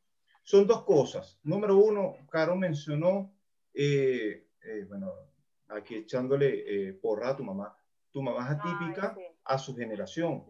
[0.44, 1.40] Son dos cosas.
[1.42, 3.34] Número uno, Caro mencionó,
[3.74, 5.12] eh, eh, bueno,
[5.70, 7.76] aquí echándole eh, porra a tu mamá.
[8.12, 10.46] Tu mamá es atípica a su generación.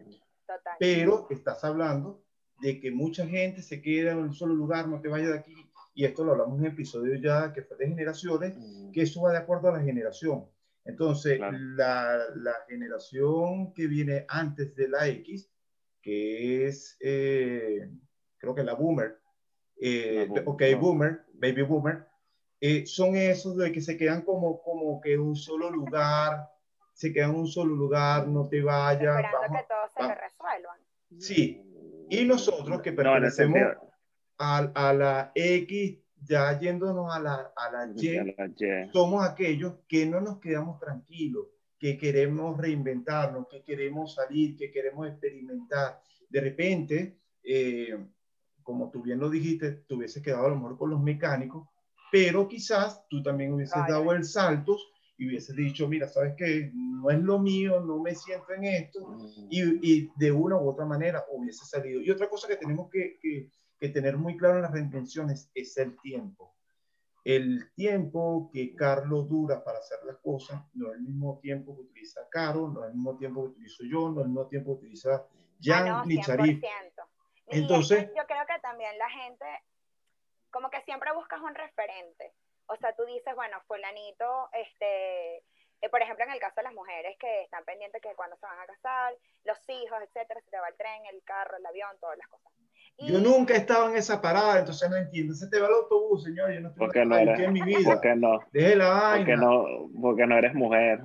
[0.78, 2.22] Pero estás hablando
[2.60, 5.54] de que mucha gente se queda en un solo lugar, no te vayas de aquí.
[5.94, 8.92] Y esto lo hablamos en un episodio ya que fue de generaciones, mm.
[8.92, 10.46] que eso va de acuerdo a la generación.
[10.84, 15.50] Entonces, la, la, generación que viene antes de la X,
[16.00, 17.90] que es, eh,
[18.38, 19.18] creo que la boomer,
[19.80, 22.06] eh, ok, boomer, baby boomer,
[22.60, 26.48] eh, son esos de que se quedan como, como que en un solo lugar,
[26.92, 29.22] se quedan en un solo lugar, no te vayas.
[29.22, 30.78] Esperando que todo se resuelvan.
[31.18, 31.62] Sí,
[32.08, 33.60] y nosotros que pertenecemos
[34.38, 40.20] a, a, la X, ya yéndonos a la, a la, y, somos aquellos que no
[40.20, 41.46] nos quedamos tranquilos,
[41.78, 46.00] que queremos reinventarnos, que queremos salir, que queremos experimentar.
[46.28, 47.96] De repente, eh,
[48.62, 51.68] como tú bien lo dijiste, te hubieses quedado a lo mejor con los mecánicos,
[52.10, 54.76] pero quizás tú también hubieses dado el salto
[55.18, 59.06] y hubieses dicho, mira, sabes que no es lo mío, no me siento en esto,
[59.06, 59.46] mm.
[59.50, 59.60] y,
[59.92, 62.00] y, de una u otra manera hubiese salido.
[62.00, 65.76] Y otra cosa que tenemos que, que, que tener muy claro en las reinvenciones es
[65.78, 66.54] el tiempo.
[67.24, 71.82] El tiempo que Carlos dura para hacer las cosas no es el mismo tiempo que
[71.82, 74.74] utiliza Caro, no es el mismo tiempo que utilizo yo, no es el mismo tiempo
[74.74, 75.26] que utiliza
[75.60, 76.62] Jan ah, ni Charif.
[77.48, 79.44] Entonces, yo creo que también la gente
[80.50, 82.32] como que siempre buscas un referente.
[82.66, 86.74] O sea, tú dices, bueno, fulanito, este, eh, por ejemplo, en el caso de las
[86.74, 90.58] mujeres que están pendientes que cuando se van a casar, los hijos, etcétera, se te
[90.58, 92.52] va el tren, el carro, el avión, todas las cosas.
[92.98, 95.34] Yo nunca he estado en esa parada, entonces no entiendo.
[95.34, 97.92] Se te va el autobús, señor, yo no estoy porque no eres, en mi vida.
[97.92, 98.40] ¿Por qué no?
[98.52, 99.16] Deje la vaina.
[99.18, 101.00] Porque no, porque no eres mujer.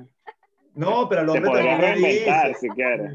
[0.73, 3.11] No, pero lo hombre te reinventar si quieres.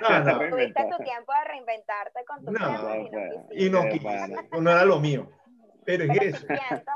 [0.00, 0.50] No, no.
[0.50, 2.96] Tuviste tu tiempo de reinventarte con tu no,
[3.52, 4.34] y no quisiste.
[4.46, 5.28] Y no, no era lo mío.
[5.84, 6.46] Pero es eso.
[6.46, 6.92] Sí siento,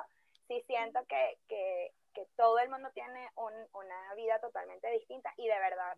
[0.48, 5.46] sí siento que, que, que, todo el mundo tiene un, una vida totalmente distinta y
[5.46, 5.96] de verdad.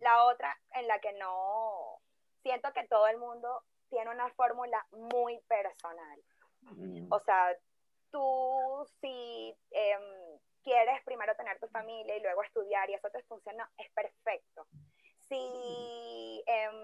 [0.00, 2.00] La otra en la que no
[2.42, 6.18] siento que todo el mundo tiene una fórmula muy personal.
[6.62, 7.12] Mm.
[7.12, 7.54] O sea,
[8.10, 9.98] tú si eh,
[10.64, 14.66] quieres primero tener tu familia y luego estudiar y eso te funciona, es perfecto.
[15.28, 16.74] Si, em,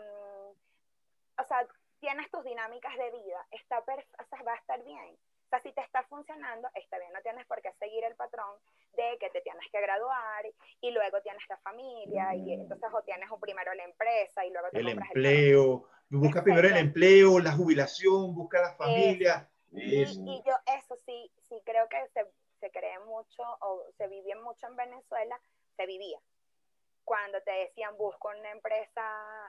[1.39, 1.66] o sea,
[1.99, 5.16] tienes tus dinámicas de vida, está o sea, va a estar bien.
[5.51, 8.57] sea, si te está funcionando, está bien, no tienes por qué seguir el patrón
[8.97, 10.47] de que te tienes que graduar
[10.81, 12.61] y luego tienes la familia y Mm.
[12.61, 17.41] entonces o tienes primero la empresa y luego te El empleo, busca primero el empleo,
[17.41, 19.49] la jubilación, busca la familia.
[19.72, 20.20] Y, Eso.
[20.24, 22.24] y yo eso sí, sí creo que se,
[22.61, 25.40] se cree mucho o se vive mucho en Venezuela,
[25.76, 26.18] se vivía.
[27.04, 29.02] Cuando te decían busca una empresa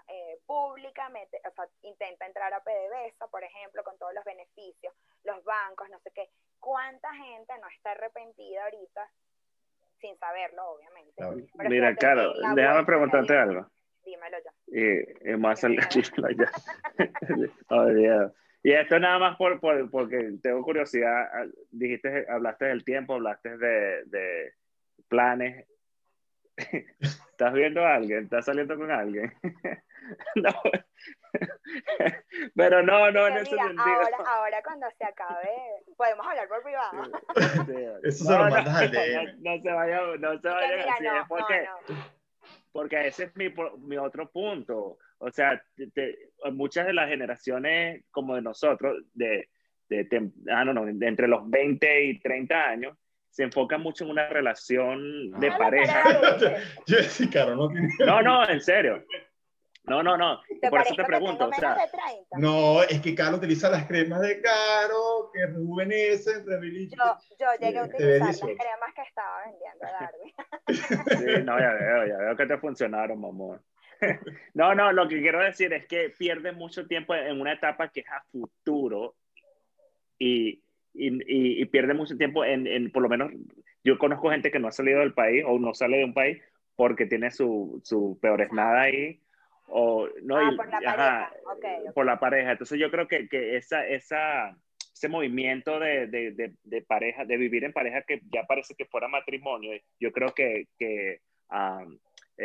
[0.07, 4.93] eh, pública, mete- o sea, intenta entrar a PDVSA, por ejemplo, con todos los beneficios,
[5.25, 6.29] los bancos, no sé qué.
[6.59, 9.11] ¿Cuánta gente no está arrepentida ahorita
[9.99, 11.23] sin saberlo, obviamente?
[11.69, 13.67] Mira, claro, la déjame preguntarte algo.
[14.03, 14.51] Dímelo ya.
[14.67, 16.51] Y, y más salir ya.
[17.69, 18.33] Olvidado.
[18.63, 21.29] Y esto nada más por, por- porque tengo curiosidad.
[21.33, 24.53] Ah, Dijiste, hablaste del tiempo, hablaste de, de
[25.07, 25.67] planes.
[26.99, 28.25] ¿Estás viendo a alguien?
[28.25, 29.33] ¿Estás saliendo con alguien?
[30.35, 30.51] no.
[32.55, 33.85] Pero no, no en ese mira, sentido.
[33.87, 35.49] ahora, ahora cuando se acabe,
[35.97, 37.03] podemos hablar por privado.
[37.65, 37.85] Sí.
[38.07, 39.41] Eso se lo mandas al no, DM.
[39.41, 42.03] no, no se vaya, no se vaya mira, así, no, es porque, no, no.
[42.71, 44.97] porque ese es mi, po- mi otro punto.
[45.23, 46.17] O sea, te- te-
[46.51, 49.49] muchas de las generaciones como de nosotros, de,
[49.87, 52.97] de, tem- ah, no, no, de entre los 20 y 30 años,
[53.29, 55.57] se enfocan mucho en una relación de Ah.
[55.57, 56.03] pareja.
[56.87, 57.87] Jessica, no tiene.
[57.99, 59.05] No, no, en serio.
[59.83, 60.39] No, no, no.
[60.61, 61.47] ¿Te Por eso te pregunto.
[61.47, 62.37] O sea, menos de 30?
[62.37, 66.99] No, es que Caro utiliza las cremas de Caro, que rejuvenecen, revilichan.
[66.99, 68.57] Yo, yo llegué a utilizar las 18.
[68.59, 71.35] cremas que estaba vendiendo Darby.
[71.37, 73.59] Sí, no, ya veo, ya veo que te funcionaron, mamón.
[74.53, 78.01] No, no, lo que quiero decir es que pierdes mucho tiempo en una etapa que
[78.01, 79.15] es a futuro
[80.19, 80.61] y,
[80.93, 83.31] y, y, pierde mucho tiempo en, en, por lo menos,
[83.83, 86.41] yo conozco gente que no ha salido del país o no sale de un país
[86.75, 89.19] porque tiene su, su peor nada ahí.
[89.67, 91.31] O, no, Ah, y- por la ajá, pareja.
[91.45, 91.93] Ok, ok.
[91.93, 92.51] por la pareja.
[92.51, 94.55] Entonces yo creo que, que esa, esa,
[94.93, 98.85] ese movimiento de, de, de, de pareja, de vivir en pareja que ya parece que
[98.85, 101.85] fuera matrimonio, yo creo que, que ah,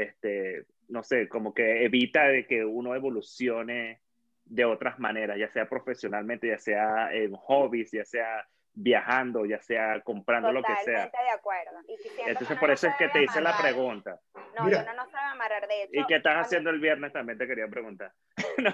[0.03, 4.01] este, no sé, como que evita de que uno evolucione
[4.45, 8.47] de otras maneras, ya sea profesionalmente, ya sea en hobbies, ya sea
[8.79, 11.07] viajando, ya sea comprando lo que sea.
[11.11, 11.81] Totalmente de acuerdo.
[11.89, 13.73] Y Entonces por no eso se es que te hice la amarrar.
[13.73, 14.21] pregunta.
[14.57, 14.83] No, Mira.
[14.83, 15.67] uno no sabe amarrar.
[15.67, 17.13] De hecho, ¿Y qué estás cuando haciendo el viernes?
[17.13, 18.13] También te quería preguntar.
[18.59, 18.71] no.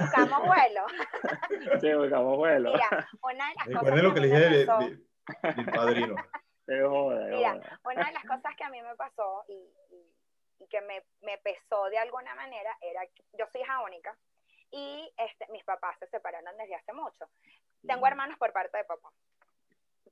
[0.00, 0.86] Buscamos vuelo.
[1.80, 2.72] Sí, buscamos vuelo.
[2.72, 4.88] Mira, una de las cosas Recuerden lo que a le mí dije me de- pasó-
[4.88, 6.14] de- del padrino.
[6.66, 7.80] Te joda, Mira, joda.
[7.84, 10.17] una de las cosas que a mí me pasó y, y-
[10.58, 14.16] y que me, me pesó de alguna manera era que yo soy hija única
[14.70, 17.28] y este, mis papás se separaron desde hace mucho.
[17.86, 19.10] Tengo hermanos por parte de papá,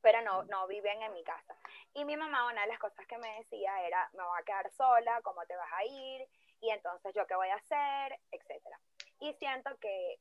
[0.01, 1.55] pero no, no viven en mi casa.
[1.95, 4.71] Y mi mamá, una de las cosas que me decía era, me voy a quedar
[4.73, 6.29] sola, ¿cómo te vas a ir?
[6.61, 8.19] Y entonces, ¿yo qué voy a hacer?
[8.31, 8.79] Etcétera.
[9.21, 10.19] Y siento que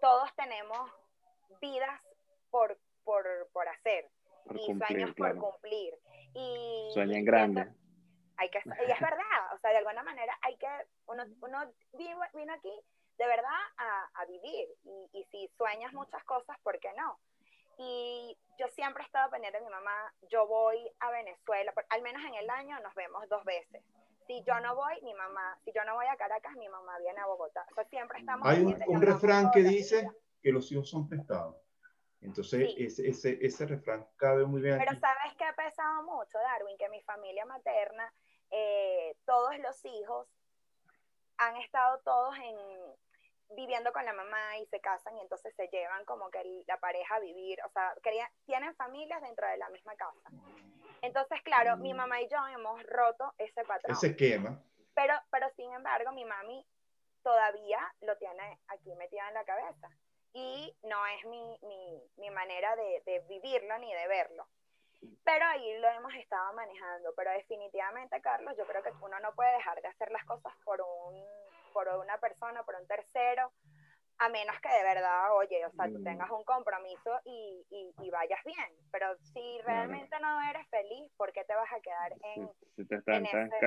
[0.00, 0.90] todos tenemos
[1.60, 2.00] vidas
[2.50, 4.08] por, por, por hacer
[4.44, 5.40] Por y cumplir, sueños claro.
[5.40, 5.94] por cumplir.
[6.34, 7.62] Y, Sueña en grande.
[7.64, 7.87] siento-
[8.38, 10.68] hay que, y es verdad, o sea, de alguna manera hay que,
[11.06, 12.72] uno, uno vino, vino aquí
[13.18, 17.18] de verdad a, a vivir y, y si sueñas muchas cosas, ¿por qué no?
[17.78, 22.02] Y yo siempre he estado pendiente de mi mamá, yo voy a Venezuela, por- al
[22.02, 23.82] menos en el año nos vemos dos veces.
[24.26, 27.18] Si yo no voy, mi mamá, si yo no voy a Caracas, mi mamá viene
[27.20, 27.64] a Bogotá.
[27.70, 30.08] O sea, siempre estamos Hay un, un refrán que dice
[30.42, 31.56] que los hijos son prestados.
[32.20, 32.84] Entonces, Sí.
[32.84, 35.00] ese, ese, ese refrán cabe muy bien Pero aquí.
[35.00, 38.12] sabes que ha pesado mucho, Darwin, que mi familia materna,
[38.50, 40.26] eh, todos los hijos
[41.36, 42.56] han estado todos en
[43.50, 47.14] viviendo con la mamá y se casan y entonces se llevan como que la pareja
[47.16, 50.30] a vivir, o sea, querían- tienen familias dentro de la misma casa.
[51.00, 53.96] Entonces, claro, mi mamá y yo hemos roto ese patrón.
[53.96, 54.60] Ese esquema.
[54.94, 56.66] Pero, pero sin embargo, mi mami
[57.22, 59.88] todavía lo tiene aquí metido en la cabeza.
[60.34, 64.46] Y no es mi, mi, mi manera de, de vivirlo ni de verlo.
[65.24, 67.12] Pero ahí lo hemos estado manejando.
[67.16, 70.80] Pero definitivamente, Carlos, yo creo que uno no puede dejar de hacer las cosas por,
[70.80, 71.24] un,
[71.72, 73.52] por una persona, por un tercero,
[74.20, 76.04] a menos que de verdad, oye, o sea, tú Mm.
[76.04, 78.72] tengas un compromiso y, y, y vayas bien.
[78.90, 82.96] Pero si realmente no eres feliz, ¿por qué te vas a quedar en, Si te
[82.96, 83.58] está en ese-.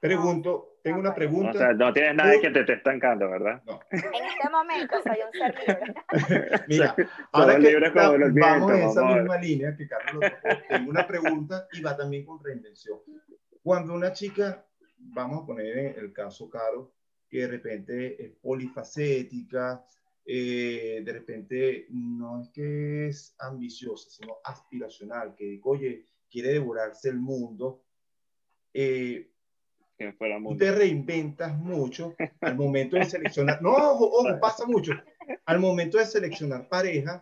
[0.00, 1.50] Pregunto, tengo no, una pregunta.
[1.50, 3.62] O sea, no tienes nada que te esté estancando, ¿verdad?
[3.66, 3.80] No.
[3.90, 6.62] En este momento soy un ser libre.
[6.68, 6.96] Mira,
[7.32, 9.18] ahora que los vamos en vientos, esa amor.
[9.20, 12.98] misma línea que Carlos lo tocó, tengo una pregunta y va también con reinvención.
[13.62, 14.64] Cuando una chica,
[14.98, 16.94] vamos a poner el caso Caro,
[17.28, 19.84] que de repente es polifacética,
[20.24, 27.18] eh, de repente no es que es ambiciosa, sino aspiracional, que, oye, quiere devorarse el
[27.18, 27.84] mundo,
[28.72, 29.29] eh,
[30.00, 30.64] Que fuera tú mundo.
[30.64, 33.60] te reinventas mucho al momento de seleccionar.
[33.60, 34.94] No, ojo, ojo, pasa mucho.
[35.44, 37.20] Al momento de seleccionar pareja,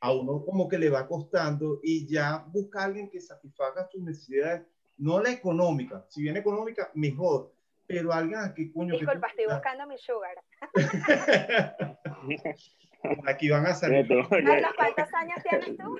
[0.00, 4.02] a uno como que le va costando y ya busca a alguien que satisfaga tus
[4.02, 4.62] necesidades,
[4.98, 7.52] no la económica, si bien económica, mejor,
[7.86, 8.98] pero alguien aquí, coño.
[8.98, 10.34] Disculpa, estoy buscando mi sugar.
[13.24, 14.06] aquí van a salir.
[14.08, 15.96] Carlos, ¿cuántos años tienes tú?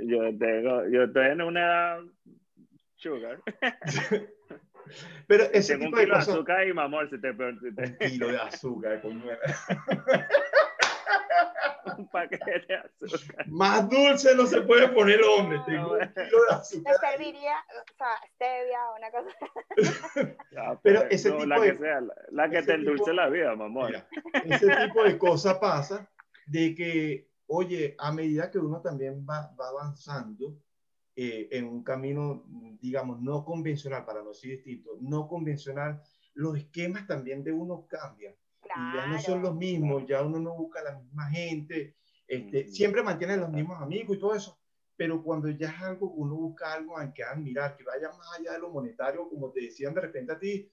[0.00, 1.98] yo tengo, yo estoy en una
[2.96, 3.42] sugar.
[5.26, 6.34] Pero ese Tengo tipo un de kilo de cosas.
[6.34, 9.24] azúcar y mamor, si te, te- Un kilo de azúcar, coño.
[11.98, 13.46] un paquete de azúcar.
[13.48, 15.58] Más dulce no se puede poner, hombre.
[15.58, 15.64] No.
[15.64, 16.94] Tengo un kilo de Te azúcar.
[17.00, 19.30] serviría, o sea, stevia, una cosa.
[20.52, 23.04] Ya, Pero pues, ese no, tipo la de- que sea, la, la que te endulce
[23.04, 23.86] tipo- la vida, mamor.
[23.86, 24.06] Mira,
[24.44, 26.08] ese tipo de cosas pasa
[26.46, 30.54] de que, oye, a medida que uno también va, va avanzando
[31.14, 32.44] eh, en un camino,
[32.80, 36.02] digamos, no convencional, para no decir distinto, no convencional,
[36.34, 38.34] los esquemas también de uno cambian.
[38.74, 41.96] Y ya no son los mismos, ya uno no busca la misma gente,
[42.26, 42.72] este, Ujú.
[42.72, 44.58] siempre mantiene los mismos amigos y todo eso,
[44.96, 48.52] pero cuando ya es algo, uno busca algo al que admirar, que vaya más allá
[48.52, 50.72] de lo monetario, como te decían de repente a ti,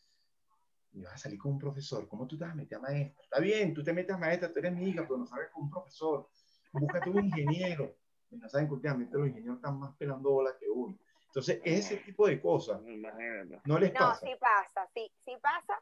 [0.93, 3.23] y vas a salir con un profesor, ¿cómo tú te vas a meter a maestra?
[3.23, 5.63] Está bien, tú te metes a maestra, tú eres mi hija, pero no sabes con
[5.63, 6.29] un profesor,
[6.71, 7.98] búscate un ingeniero,
[8.37, 10.97] no saben que últimamente los ingenieros están más pelando bolas que uno.
[11.25, 14.25] Entonces, ese tipo de cosas, no les No, pasa.
[14.25, 15.79] sí pasa, sí, sí pasa.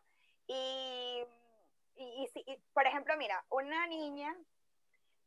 [0.48, 1.24] Y,
[1.96, 4.36] y, y y, por ejemplo, mira, una niña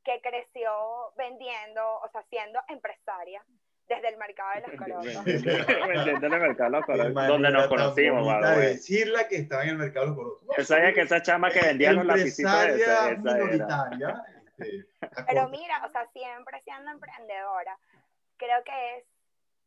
[0.05, 0.71] que creció
[1.17, 3.45] vendiendo, o sea, siendo empresaria
[3.89, 5.25] desde el mercado de los corotos.
[5.25, 8.67] Vendiendo en el mercado los Qué colores, manera donde nos conocimos, de way.
[8.69, 10.47] decirla que estaba en el mercado de los corotos.
[10.49, 13.19] No, Yo sabía que esa chama que vendía los lapicitos, empresaria esa, esa era.
[13.19, 14.25] minoritaria.
[15.27, 17.79] Pero mira, o sea, siempre siendo emprendedora,
[18.37, 19.05] creo que es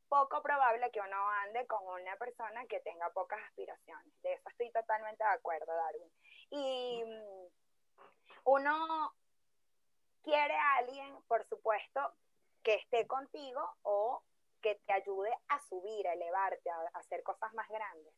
[0.07, 4.13] poco probable que uno ande con una persona que tenga pocas aspiraciones.
[4.21, 6.11] De eso estoy totalmente de acuerdo, Darwin.
[6.51, 7.47] Y mm,
[8.45, 9.13] uno
[10.23, 12.13] quiere a alguien, por supuesto,
[12.61, 14.23] que esté contigo o
[14.61, 18.13] que te ayude a subir, a elevarte, a, a hacer cosas más grandes.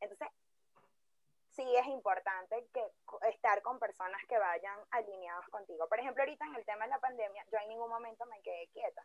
[0.00, 0.28] Entonces,
[1.56, 2.84] sí es importante que
[3.30, 5.88] estar con personas que vayan alineados contigo.
[5.88, 8.68] Por ejemplo, ahorita en el tema de la pandemia, yo en ningún momento me quedé
[8.68, 9.02] quieta.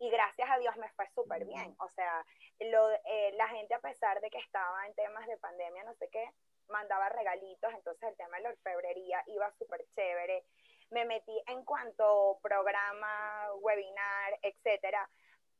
[0.00, 1.74] Y gracias a Dios me fue súper bien.
[1.80, 2.24] O sea,
[2.60, 6.08] lo, eh, la gente a pesar de que estaba en temas de pandemia, no sé
[6.10, 6.24] qué,
[6.68, 10.44] mandaba regalitos, entonces el tema de la orfebrería iba súper chévere.
[10.90, 15.08] Me metí en cuanto programa, webinar, etcétera,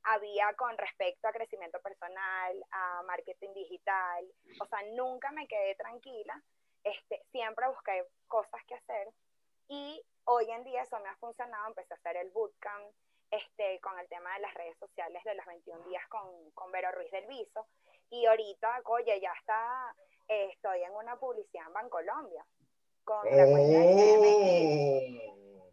[0.04, 4.24] había con respecto a crecimiento personal, a marketing digital.
[4.60, 6.42] O sea, nunca me quedé tranquila.
[6.84, 9.08] Este, siempre busqué cosas que hacer
[9.68, 11.66] y hoy en día eso me ha funcionado.
[11.66, 12.94] Empecé a hacer el bootcamp
[13.30, 16.90] este, con el tema de las redes sociales de los 21 días con, con Vero
[16.92, 17.66] Ruiz del Viso.
[18.10, 19.94] Y ahorita, oye, ya está,
[20.28, 22.46] eh, estoy en una publicidad en Bancolombia
[23.04, 25.30] con la cuenta de.
[25.30, 25.70] Oh.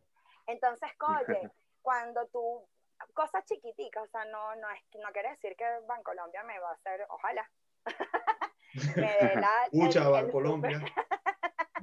[0.48, 1.52] Entonces, oye,
[1.82, 2.68] cuando tú,
[3.14, 6.74] cosas chiquiticas, o sea, no, no, es, no quiere decir que Bancolombia me va a
[6.74, 7.50] hacer, ojalá,
[8.96, 9.68] me la...
[9.72, 10.82] Mucha Bancolombia.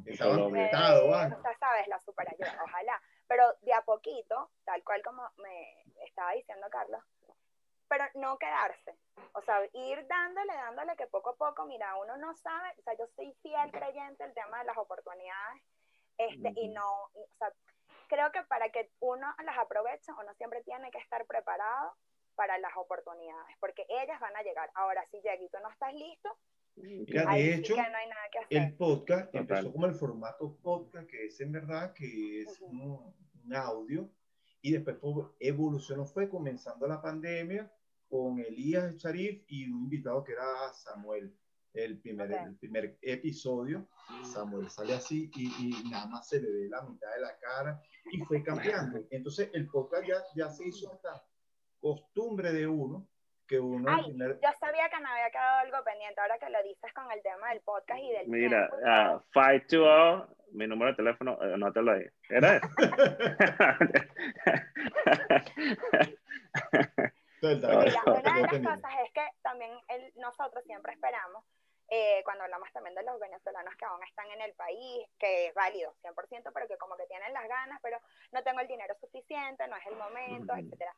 [0.06, 0.62] Estaban Colombia.
[0.70, 1.32] conectados, me- van.
[1.32, 3.00] o sea, sabes, la super ayuda, ojalá.
[3.28, 7.02] Pero de a poquito, tal cual como me estaba diciendo Carlos,
[7.88, 8.96] pero no quedarse.
[9.34, 12.94] O sea, ir dándole, dándole que poco a poco, mira, uno no sabe, o sea,
[12.98, 15.62] yo soy fiel creyente del tema de las oportunidades,
[16.18, 17.52] este, y no, o sea,
[18.12, 21.94] creo que para que uno las aproveche, uno siempre tiene que estar preparado
[22.34, 24.70] para las oportunidades, porque ellas van a llegar.
[24.74, 26.28] Ahora, si llega y tú no estás listo,
[26.76, 28.58] Mira, de hecho, no hay nada que hacer.
[28.58, 29.40] el podcast Total.
[29.42, 32.70] empezó como el formato podcast, que es en verdad que es Ujú.
[32.70, 34.08] un, un audio,
[34.62, 37.70] y después fue- evolucionó, fue comenzando la pandemia
[38.08, 41.34] con Elías Sharif y un invitado que era Samuel.
[41.74, 42.40] El primer, Ok.
[42.46, 43.88] el primer episodio,
[44.24, 47.80] Samuel sale así y, y nada más se le ve la mitad de la cara
[48.12, 49.00] y fue cambiando.
[49.10, 51.24] Entonces el podcast ya, ya se hizo esta
[51.80, 53.08] costumbre de uno,
[53.46, 56.62] que uno Ay, primer- Yo sabía que me había quedado algo pendiente ahora que lo
[56.62, 59.42] dices con el tema del podcast y del Mira, y ah, todo.
[59.42, 62.04] 520, mi número de teléfono, eh, anótalo ahí.
[62.28, 62.68] ¿Era eso?
[67.42, 71.44] Entonces, Ay, Mira, lo una de las cosas es que también el- nosotros siempre esperamos,
[71.94, 75.54] eh, cuando hablamos también de los venezolanos que aún están en el país, que es
[75.54, 77.98] válido 100%, pero que como que tienen las ganas, pero
[78.30, 80.96] no tengo el dinero suficiente, no es el momento, etcétera.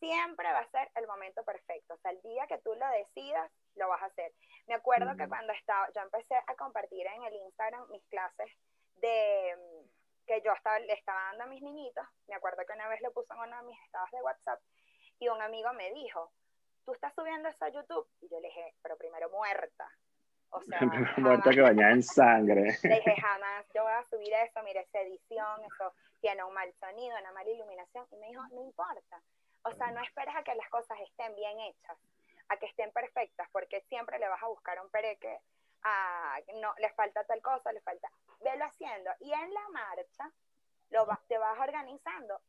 [0.00, 1.94] Siempre va a ser el momento perfecto.
[1.94, 4.32] O sea, el día que tú lo decidas, lo vas a hacer.
[4.66, 8.50] Me acuerdo que cuando estaba, yo empecé a compartir en el Instagram mis clases
[8.96, 12.04] de mm, que yo estaba, le estaba dando a mis niñitos.
[12.26, 14.60] Me acuerdo que una vez lo puse en uno de mis estados de WhatsApp
[15.20, 16.32] y un amigo me dijo,
[16.84, 18.08] ¿tú estás subiendo eso a YouTube?
[18.20, 19.88] Y yo le dije, pero primero muerta.
[20.54, 20.80] O sea,
[21.16, 22.78] muerta que bañada en sangre.
[22.82, 26.72] Le dije, jamás yo voy a subir eso, mira esa edición, eso tiene un mal
[26.74, 28.06] sonido, una mala iluminación.
[28.12, 29.20] Y me dijo, no importa.
[29.64, 31.98] O sea, no esperes a que las cosas estén bien hechas,
[32.48, 35.40] a que estén perfectas, porque siempre le vas a buscar un pereque,
[35.82, 38.08] a, no, le falta tal cosa, le falta.
[38.40, 39.10] Velo haciendo.
[39.20, 40.30] Y en la marcha,
[40.90, 42.40] lo te vas organizando.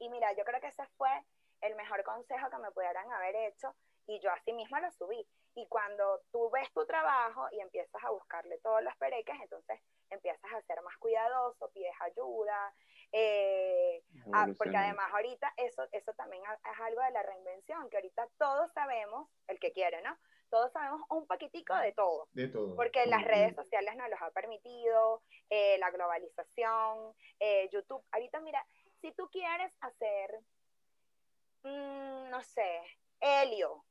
[0.00, 1.22] Y mira, yo creo que ese fue
[1.60, 3.74] el mejor consejo que me pudieran haber hecho
[4.06, 5.24] y yo así mismo lo subí.
[5.54, 9.80] Y cuando tú ves tu trabajo y empiezas a buscarle todos los pereques, entonces
[10.10, 12.74] empiezas a ser más cuidadoso, pides ayuda,
[13.12, 14.02] eh,
[14.32, 18.72] ah, porque además ahorita eso, eso también es algo de la reinvención, que ahorita todos
[18.72, 20.16] sabemos, el que quiere, ¿no?
[20.50, 22.28] Todos sabemos un poquitico de todo.
[22.32, 22.74] De todo.
[22.74, 28.04] Porque las redes sociales nos los ha permitido, eh, la globalización, eh, YouTube.
[28.12, 28.64] Ahorita mira,
[29.00, 30.40] si tú quieres hacer,
[31.62, 32.82] mm, no sé,
[33.20, 33.84] helio,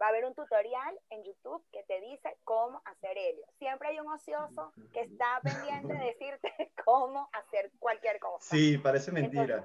[0.00, 3.44] va a haber un tutorial en YouTube que te dice cómo hacer helio.
[3.58, 8.54] Siempre hay un ocioso que está pendiente de decirte cómo hacer cualquier cosa.
[8.54, 9.64] Sí, parece mentira.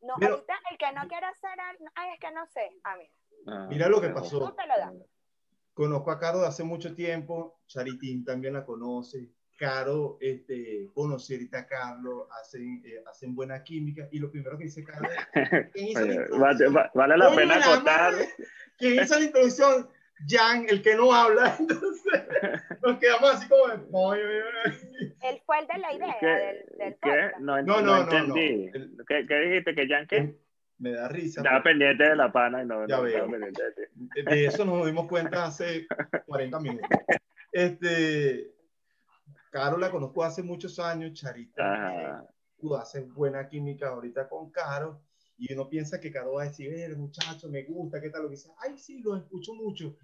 [0.00, 3.10] no, ahorita el que no quiere hacer algo, ay, es que no sé, a mí.
[3.46, 4.38] Ah, Mira lo que pasó.
[4.38, 4.94] Tú te lo das.
[5.74, 9.30] Conozco a Caro de hace mucho tiempo, Charitín también la conoce,
[9.60, 14.82] Caro este, conocer a Carlos, hacen, eh, hacen buena química y lo primero que dice
[14.82, 15.06] Caro
[15.74, 15.94] es,
[16.94, 18.14] vale, la pena contar.
[18.78, 19.90] ¿Quién hizo la introducción?
[20.26, 22.22] Jan, el que no habla, entonces
[22.82, 24.20] nos quedamos así como de
[25.22, 27.30] Él fue el de la idea del, del ¿Qué?
[27.40, 28.70] No, no, no, entendí.
[29.06, 29.74] ¿Qué, ¿Qué, dijiste?
[29.74, 30.34] ¿Que Jan qué?
[30.78, 31.40] Me da risa.
[31.42, 33.28] Estaba pendiente de la pana y no, ya veo.
[33.28, 35.86] De, de eso nos dimos cuenta hace
[36.24, 36.88] 40 minutos.
[37.52, 38.48] Este,
[39.50, 42.26] Caro la conozco hace muchos años, Charita
[42.78, 45.00] hace buena química ahorita con Caro,
[45.38, 48.22] y uno piensa que Caro va a decir, el muchacho, me gusta, ¿qué tal?
[48.22, 49.96] Lo que dice, ay, sí, lo escucho mucho.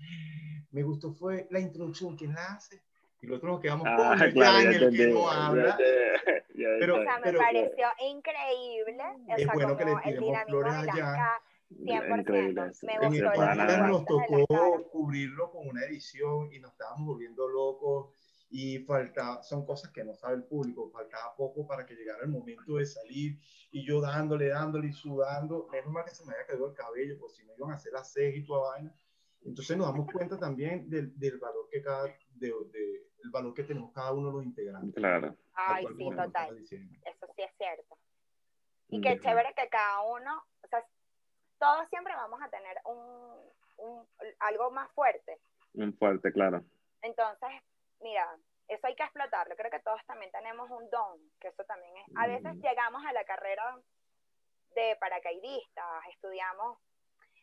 [0.70, 2.82] Me gustó fue la introducción, ¿quién la hace?
[3.20, 5.76] Y nosotros nos quedamos ah, con el claro, el que no habla.
[6.80, 9.04] pero, o sea, me pareció increíble.
[9.36, 11.40] Es bueno que le tiremos flores allá.
[11.70, 12.86] 100%.
[12.86, 13.42] Me gustó.
[13.42, 18.14] En el nos tocó cubrirlo con una edición y nos estábamos volviendo locos
[18.48, 22.30] y falta, son cosas que no sabe el público, faltaba poco para que llegara el
[22.30, 23.38] momento de salir
[23.70, 27.18] y yo dándole, dándole y sudando, menos mal que se me había caído el cabello,
[27.18, 28.94] por si me iban a hacer la ceja y toda vaina.
[29.42, 33.64] Entonces nos damos cuenta también del, del valor que cada, de, de, el valor que
[33.64, 34.94] tenemos cada uno de los integrantes.
[34.94, 35.36] Claro.
[35.54, 36.58] Ay, sí, total.
[36.58, 37.98] Eso sí es cierto.
[38.88, 40.84] Y qué chévere que cada uno, o sea,
[41.58, 43.36] todos siempre vamos a tener un,
[43.78, 44.06] un
[44.38, 45.38] algo más fuerte.
[45.74, 46.64] Un fuerte, claro.
[47.02, 47.50] Entonces,
[48.06, 48.38] mira,
[48.68, 49.56] eso hay que explotarlo.
[49.56, 52.06] Creo que todos también tenemos un don, que eso también es.
[52.16, 53.76] A veces llegamos a la carrera
[54.74, 56.78] de paracaidistas, estudiamos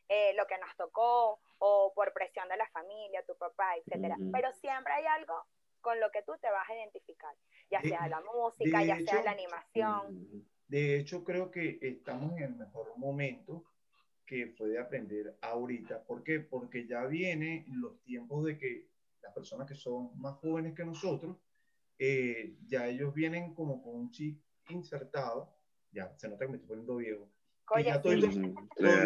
[0.07, 4.15] eh, lo que nos tocó o por presión de la familia, tu papá, etcétera.
[4.31, 5.45] Pero siempre hay algo
[5.81, 7.35] con lo que tú te vas a identificar,
[7.69, 10.47] ya sea la música, ya sea la animación.
[10.67, 13.63] De hecho, creo que estamos en el mejor momento
[14.25, 16.03] que fue de aprender ahorita.
[16.03, 16.39] ¿Por qué?
[16.39, 18.92] Porque ya vienen los tiempos de que
[19.23, 21.37] las personas que son más jóvenes que nosotros,
[21.97, 25.55] eh, ya ellos vienen como con un chip insertado,
[25.91, 27.29] ya se nota que me estoy poniendo viejo,
[27.71, 28.19] Oye, ya todos,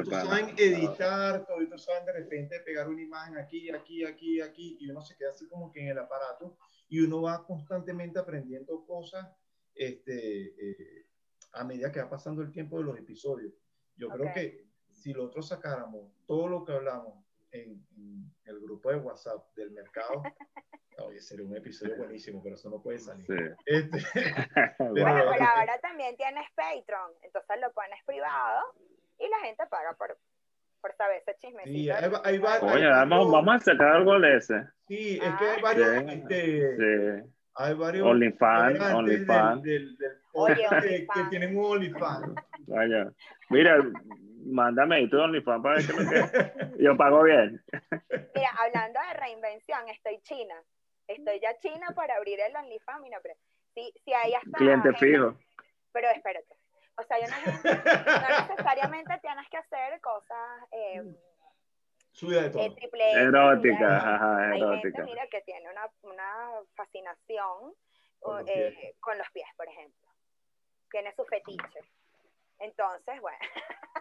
[0.09, 5.01] saben editar, todos saben de repente pegar una imagen aquí, aquí, aquí, aquí, y uno
[5.01, 6.57] se queda así como que en el aparato,
[6.89, 9.28] y uno va constantemente aprendiendo cosas
[9.76, 11.05] este, eh,
[11.53, 13.53] a medida que va pasando el tiempo de los episodios.
[13.95, 17.26] Yo creo que si nosotros sacáramos todo lo que hablamos
[17.64, 20.24] en, el grupo de WhatsApp del mercado,
[20.99, 23.26] oye, sería un episodio buenísimo, pero eso no puede salir.
[23.66, 23.97] Este,
[24.80, 28.62] bueno, pero ahora también tienes Patreon, entonces lo pones privado
[29.20, 30.18] y la gente paga por,
[30.82, 31.72] por saber ese chismecito.
[31.72, 34.68] Sí, hay, Oye, vamos, vamos, a sacar algo de ese.
[34.88, 35.88] Sí, es que hay varios...
[35.88, 37.34] Sí, este, sí.
[37.60, 38.08] Hay varios...
[38.08, 39.64] OnlyFans, OnlyFans.
[39.64, 40.18] Del, del,
[40.55, 42.36] que, que, tienen un OnlyFans.
[42.68, 43.12] Vaya.
[43.49, 43.82] Mira,
[44.48, 47.64] mándame y tu OnlyFans para ver qué lo que yo pago bien.
[48.36, 50.56] Mira, hablando de reinvención, estoy china.
[51.08, 53.02] Estoy ya china para abrir el OnlyFans.
[53.02, 53.36] Mira, pero
[53.74, 54.58] si, si hay hasta.
[54.58, 55.38] Cliente fijo.
[55.91, 56.56] Pero espérate.
[57.00, 57.38] O sea, yo no,
[58.50, 60.68] necesariamente tienes que hacer cosas.
[60.72, 61.04] Eh,
[62.12, 62.64] Subida de todo.
[62.64, 64.98] Eh, triple, erótica, ajá, hay erótica.
[64.98, 67.76] Gente, mira, que tiene una, una fascinación
[68.20, 70.10] con los, eh, con los pies, por ejemplo.
[70.89, 71.82] Tiene su fetiche.
[72.60, 73.38] Entonces, bueno.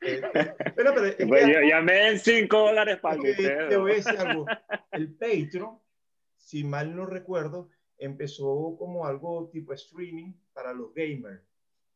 [0.00, 4.46] pero, pero, yo llamé en 5 dólares para que Te voy a decir algo.
[4.92, 5.78] El Patreon,
[6.36, 11.42] si mal no recuerdo, empezó como algo tipo streaming para los gamers.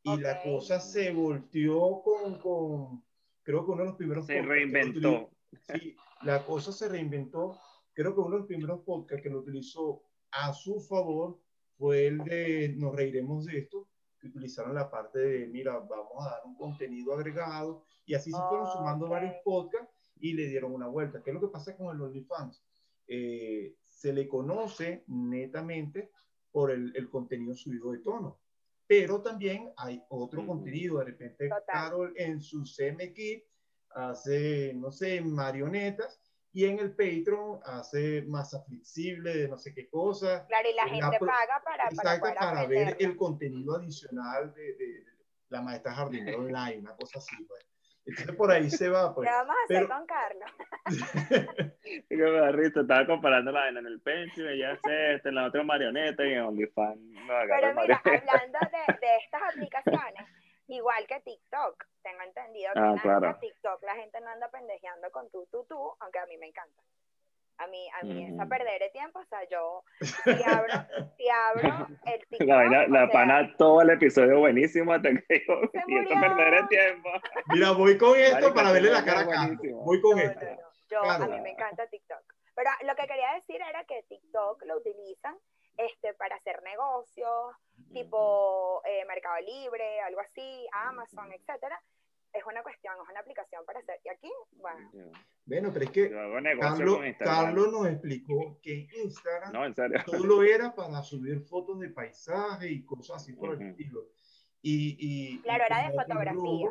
[0.03, 3.05] Y la cosa se volteó con, con,
[3.43, 4.27] creo que uno de los primeros...
[4.27, 5.31] Se reinventó.
[5.73, 7.59] Sí, la cosa se reinventó.
[7.93, 11.39] Creo que uno de los primeros podcasts que lo utilizó a su favor
[11.77, 13.88] fue el de Nos reiremos de esto,
[14.21, 18.43] que utilizaron la parte de, mira, vamos a dar un contenido agregado, y así se
[18.49, 19.13] fueron sumando Ok.
[19.13, 21.23] varios podcasts y le dieron una vuelta.
[21.23, 22.65] ¿Qué es lo que pasa con el OnlyFans?
[23.07, 26.11] Eh, se le conoce netamente
[26.51, 28.41] por el, el contenido subido de tono,
[28.87, 30.49] pero también hay otro Ujú.
[30.49, 31.65] contenido, de repente Total.
[31.67, 33.45] Carol en su CMK
[33.91, 36.21] hace, no sé, marionetas,
[36.53, 40.85] y en el Patreon hace masa flexible de no sé qué cosa, Claro, y la
[40.87, 45.05] La gente pro- paga para, para Exacto, poder para ver el contenido adicional de, de-
[45.05, 45.05] de
[45.51, 47.65] la maestra jardinera online, una cosa así, pues.
[48.07, 49.29] Entonces por ahí se va, pues.
[49.29, 50.51] ¿Qué vamos a hacer pero- con Carlos?
[51.85, 55.29] Y que me da risa, estaba comparando la vaina en el Pension, ya sé, este,
[55.31, 57.01] en la otra marioneta y en OnlyFans.
[57.01, 58.01] No, Pero mira, marioneta.
[58.33, 60.27] hablando de, de estas aplicaciones,
[60.69, 63.27] igual que TikTok, tengo entendido que Ah, en la- claro.
[63.31, 66.47] en TikTok la gente no anda pendejeando con tú, tú, tú, aunque a mí me
[66.47, 66.83] encanta.
[67.61, 68.49] A mí, a mí esa Ujú.
[68.51, 69.83] perder el tiempo, o sea, yo,
[70.43, 70.73] si abro,
[71.17, 75.09] si abro el TikTok, La, vaina, o la sea, pana, todo el episodio buenísimo hasta
[75.11, 77.09] que yo perder el tiempo.
[77.47, 79.47] Mira, voy con esto para verle la cara a es Carlos.
[79.57, 79.83] buenísimo.
[79.85, 80.45] Voy con no, esto.
[80.45, 80.69] no, no.
[80.89, 81.25] Yo, Claro.
[81.25, 82.23] a mí me encanta TikTok.
[82.55, 85.37] Pero lo que quería decir era que TikTok lo utilizan
[85.79, 87.57] este, para hacer negocios,
[87.93, 91.81] tipo eh, Mercado Libre, algo así, Amazon, etcétera.
[92.33, 94.01] Es una cuestión, es una aplicación para hacer.
[94.05, 94.91] Y aquí, bueno,
[95.47, 96.11] Bueno, pero es que
[96.61, 96.99] Carlos.
[97.19, 99.99] Carlos nos explicó que Instagram No, en serio.
[100.07, 103.65] solo era para subir fotos de paisaje y cosas así por el Ujú.
[103.71, 104.09] estilo.
[104.61, 106.71] Y, y, Claro, y era de fotografía.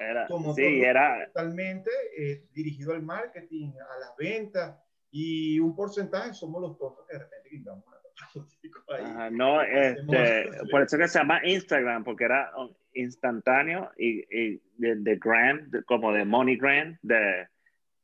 [0.00, 4.78] Era, como sí, todo era, totalmente eh, dirigido al marketing, a las ventas
[5.10, 7.84] y un porcentaje somos los tontos que de repente quitamos
[8.88, 9.02] ahí.
[9.04, 12.50] Ajá, no, este, por eso que se llama Instagram, porque era
[12.94, 17.46] instantáneo y, y de, de Grand, de- como de Money Grand, de,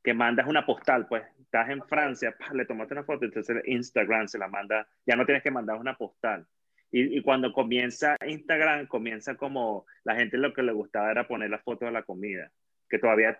[0.03, 4.29] que mandas una postal, pues estás en Francia, pa, le tomaste una foto, entonces Instagram
[4.29, 6.47] se la manda, ya no tienes que mandar una postal.
[6.91, 11.51] Y, y cuando comienza Instagram, comienza como la gente lo que le gustaba era poner
[11.51, 12.51] las fotos de la comida,
[12.89, 13.37] que todavía.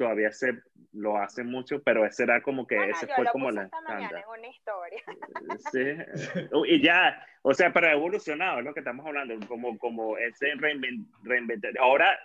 [0.00, 0.54] Todavía se
[0.92, 3.56] lo hace mucho, pero ese era como que Bueno, ese yo fue lo como puse
[3.56, 5.02] la esta mañana en una historia.
[5.72, 6.72] Sí.
[6.72, 10.54] Y ya, o sea, pero ha evolucionado, es lo que estamos hablando, como, como ese
[10.54, 11.72] reinven- reinventar.
[11.78, 12.18] Ahora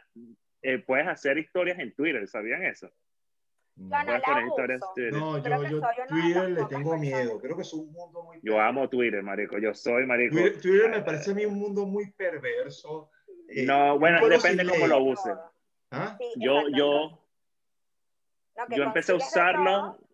[0.61, 2.89] eh, puedes hacer historias en Twitter, ¿sabían eso?
[3.75, 4.57] Yo no la uso.
[5.11, 7.41] No, Creo yo, yo de Twitter le tengo miedo.
[7.41, 9.57] Creo que es un mundo muy Yo amo Twitter, marico.
[9.59, 10.33] Yo soy, marico.
[10.37, 13.11] Twitter, Twitter me parece a mí un mundo muy perverso.
[13.49, 15.33] Eh, No, bueno, depende cómo lo uses.
[15.91, 16.15] ¿Ah?
[16.17, 17.24] Sí, Yo, yo,
[18.57, 19.97] No, que yo empecé a usarlo.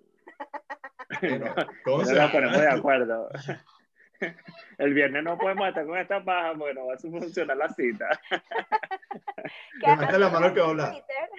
[1.21, 3.29] No nos ponemos de acuerdo.
[4.77, 8.07] El viernes no podemos estar con esta paja porque no va a funcionar la cita.
[9.81, 10.91] que Levanta a la mano que va a hablar.
[10.91, 11.29] Twitter,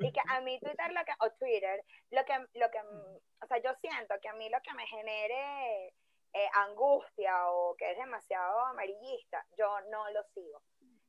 [0.00, 3.58] y que a mí Twitter lo que, o Twitter, lo que, lo que, o sea,
[3.62, 5.94] yo siento que a mí lo que me genere
[6.32, 10.62] eh, angustia o que es demasiado amarillista, yo no lo sigo.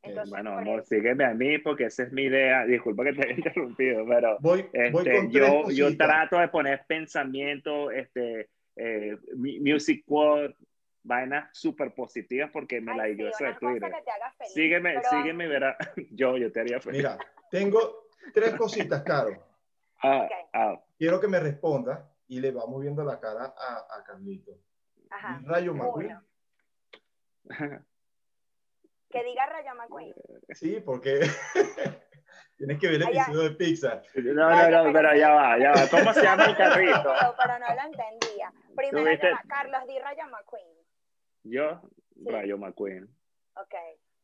[0.03, 2.65] Entonces, Bueno, amor, eso- sígueme a mí porque esa es mi idea.
[2.65, 6.85] Disculpa que te haya interrumpido, pero voy, voy Este, tres yo, yo trato de poner
[6.85, 10.55] pensamiento, este, eh, mu- music quote,
[11.03, 13.91] vainas súper positivas porque me Ay, la sí, dio eso una de Twitter.
[13.91, 14.53] que te haga feliz.
[14.53, 15.77] Sígueme, pero- sígueme y verá.
[16.11, 16.97] Yo, yo te haría feliz.
[16.99, 17.17] Mira,
[17.49, 19.31] tengo tres cositas, Caro.
[20.01, 24.51] Ah, ah, Quiero que me responda y le vamos viendo la cara a, a Carlito.
[25.09, 26.17] Ajá, Rayo McQueen.
[29.13, 30.13] Que diga Rayo McQueen.
[30.49, 31.19] Sí, porque
[32.57, 34.03] tienes que ver el episodio de Pixar.
[34.15, 35.87] No, no, no, pero ya va, ya va.
[35.89, 37.13] ¿Cómo se llama el carrito?
[37.37, 38.51] Pero no lo entendía.
[38.75, 40.67] Primero, llama- Carlos, di Rayo McQueen.
[41.43, 41.81] Yo,
[42.25, 43.03] Rayo McQueen.
[43.55, 43.75] Ok.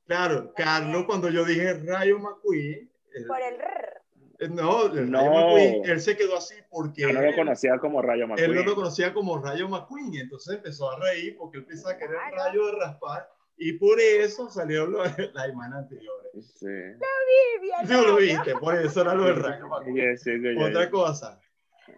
[0.07, 2.91] Claro, Carlos, cuando yo dije Rayo McQueen,
[3.27, 4.01] Por el rrr.
[4.39, 5.19] eh, no, el No.
[5.19, 8.35] Rayo McQueen, él se quedó así porque Yo no lo conocía como Rayo él no
[8.35, 8.65] McQueen.
[8.65, 12.27] lo conocía como Rayo McQueen, y entonces empezó a reír porque él pensaba que era
[12.29, 13.29] el rayo de raspar,
[13.61, 16.31] y por eso salieron los- las imanas anteriores.
[16.57, 16.65] Sí.
[16.65, 20.63] Vivi, el Tú lo viste, por eso era lo del Rayo sí, sí, sí.
[20.63, 21.39] Otra cosa,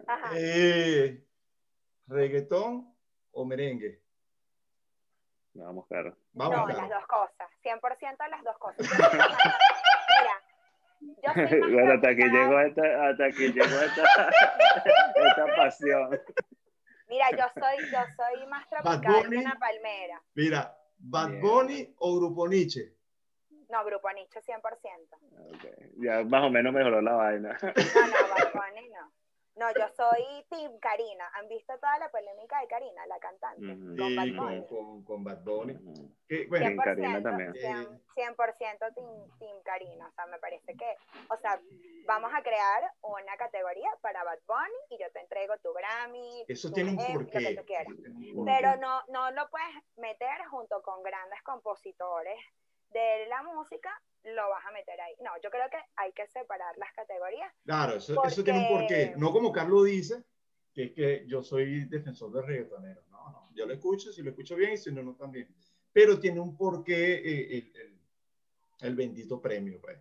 [0.06, 0.30] Ajá.
[0.34, 1.24] eh,
[2.08, 2.92] reggaetón
[3.30, 4.02] o merengue.
[5.54, 6.16] Vamos, claro.
[6.32, 6.78] Vamos, no, Caro.
[6.80, 7.48] las dos cosas.
[7.62, 8.78] 100% las dos cosas.
[10.08, 14.02] Mira, yo soy más Bueno, hasta que llegó esta, hasta que llegó esta,
[15.14, 16.20] esta pasión.
[17.08, 20.22] Mira, yo soy, yo soy más tropical que una palmera.
[20.34, 21.40] Mira, Bad Bien.
[21.42, 22.92] Bunny o Grupo Nietzsche.
[23.68, 24.60] No, Grupo Nicho 100%.
[25.54, 25.64] Ok,
[25.96, 27.58] Ya más o menos mejoró la vaina.
[27.62, 29.12] No, no, Bad Bunny no.
[29.54, 31.30] No, yo soy Team Karina.
[31.34, 33.60] ¿Han visto toda la polémica de Karina, la cantante?
[33.60, 34.66] Sí, Con Bad con, Bunny.
[34.66, 35.74] con, con Bad Bunny.
[36.26, 37.52] Que, bueno, 100%, Karina también.
[37.52, 40.08] 100%, 100% team, team Karina.
[40.08, 40.96] O sea, me parece que,
[41.28, 41.60] o sea,
[42.06, 46.68] vamos a crear una categoría para Bad Bunny y yo te entrego tu Grammy, eso
[46.68, 47.40] tu tiene un Emmy, porqué.
[47.40, 47.86] lo que tú quieras.
[47.88, 48.52] eso tiene un porqué.
[48.58, 52.38] Pero no, no lo puedes meter junto con grandes compositores
[52.92, 53.90] de la música,
[54.24, 55.14] lo vas a meter ahí.
[55.20, 57.52] No, yo creo que hay que separar las categorías.
[57.64, 58.14] Claro, eso,
[58.44, 59.14] tiene un porqué.
[59.16, 60.22] No como Carlos dice,
[60.72, 63.02] que es que yo soy defensor del reggaetonero.
[63.10, 63.48] No, no.
[63.54, 65.48] Yo lo escucho, si lo escucho bien y si no, no también.
[65.92, 67.98] Pero tiene un porqué eh, el, el-
[68.80, 69.98] el bendito premio, pues.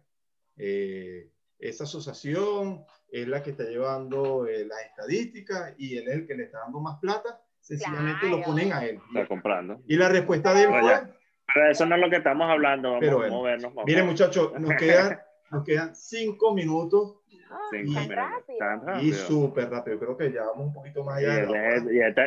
[0.58, 6.28] Eh, esa asociación es la que está llevando eh, las estadísticas y él es el
[6.28, 7.42] que le está dando más plata.
[7.60, 8.52] Sencillamente lo Claro.
[8.52, 9.00] ponen a él.
[9.14, 9.82] Está comprando.
[9.88, 11.21] Y la respuesta de él fue.
[11.54, 12.90] Pero eso no es lo que estamos hablando.
[12.90, 13.74] Vamos Pero a movernos.
[13.74, 15.20] vamos miren muchachos, nos quedan,
[15.52, 17.18] nos quedan cinco minutos
[17.54, 18.08] Ah, Cinco Y-
[19.08, 19.18] minutos.
[19.28, 20.00] súper rápido.
[20.00, 21.34] Creo que ya vamos un poquito más Y, allá.
[21.36, 21.76] de yo la hora.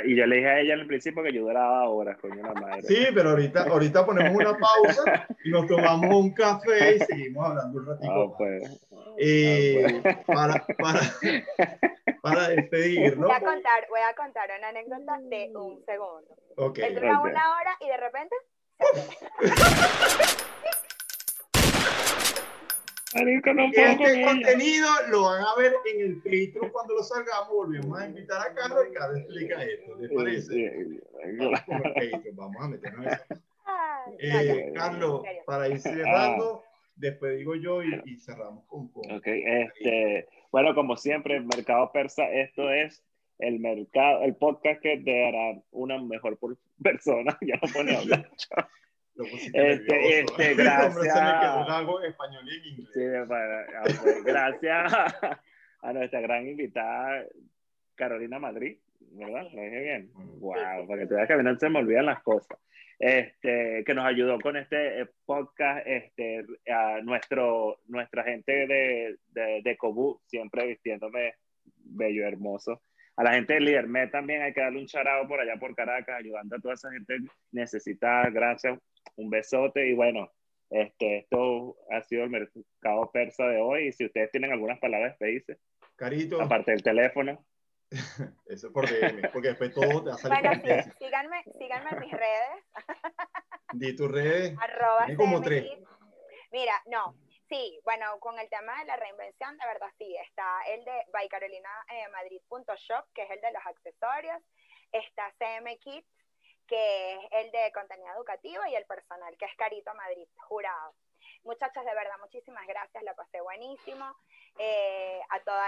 [0.02, 2.42] le- y y yo le dije a ella al principio que yo duraba horas, coño
[2.42, 2.82] la madre.
[2.82, 7.78] Sí, pero ahorita, ahorita ponemos una pausa y nos tomamos un café y seguimos hablando
[7.78, 8.12] un ratito.
[8.12, 8.34] Ah, más.
[8.36, 8.80] pues.
[9.16, 11.00] Eh, para, para,
[12.20, 13.26] para despedir, ¿no?
[13.28, 16.36] Voy a contar, voy a contar una anécdota de un segundo.
[16.56, 16.78] Ok.
[16.80, 17.24] Él dura Ok.
[17.30, 18.34] una hora y de repente
[23.14, 24.26] Marico, no puedo con Este ella.
[24.32, 27.48] contenido lo van a ver en el filtro cuando lo salgamos.
[27.48, 29.94] Volvemos a invitar a Carlos y Carlos explica esto.
[29.96, 30.52] ¿Les parece?
[30.52, 31.00] Sí, sí,
[31.38, 33.24] Vamos Patreon, a meternos en eso.
[34.18, 34.72] Eh.
[34.74, 36.64] Carlos, para ir cerrando,
[36.96, 41.90] después digo yo y, y cerramos con, con Ok, este, bueno, como siempre, el Mercado
[41.92, 43.02] Persa, esto es
[43.38, 47.36] el mercado, el podcast que te hará una mejor por- persona.
[47.42, 48.30] Ya no pone a hablar.
[49.16, 50.34] Este, nervioso.
[50.40, 51.16] este, gracias.
[52.08, 52.88] español y inglés.
[52.94, 55.40] Sí, para- ah, pues, gracias a,
[55.82, 57.24] a nuestra gran invitada
[57.94, 58.78] Carolina Madrid,
[59.12, 59.46] ¿verdad?
[59.52, 60.10] Lo dije bien.
[60.40, 62.58] Wow, para que te veas que a mí no se me olvidan las cosas.
[62.98, 69.60] Este, que nos ayudó con este eh, podcast, este, a nuestro, nuestra gente de, de,
[69.62, 71.34] de Cobú, siempre vistiéndome
[71.84, 72.82] bello, hermoso.
[73.16, 76.16] A la gente de Lidermet también hay que darle un charado por allá por Caracas,
[76.18, 77.18] ayudando a toda esa gente
[77.52, 78.28] necesitada.
[78.30, 78.78] Gracias,
[79.16, 80.32] un besote y bueno,
[80.70, 83.88] este, esto ha sido el mercado persa de hoy.
[83.88, 85.58] Y si ustedes tienen algunas palabras, despedirse,
[85.96, 87.44] Carito, aparte del teléfono.
[88.46, 91.90] eso es por DM, porque después todo te va a salir Bueno, sí, síganme, síganme
[91.90, 92.64] en mis redes,
[93.74, 94.56] Di tus redes.
[94.60, 95.66] arroba como tres.
[96.50, 97.16] Mira, no,
[97.54, 103.12] sí, bueno, con el tema de la reinvención, de verdad sí, está el de bycarolinamadrid.shop,
[103.14, 104.42] que es el de los accesorios,
[104.90, 106.08] está CM Kids,
[106.66, 110.94] que es el de contenido educativo, y el personal, que es Carito Madrid, jurado.
[111.44, 114.16] Muchachas, de verdad, muchísimas gracias, la pasé buenísimo.
[114.58, 115.60] Eh, a todos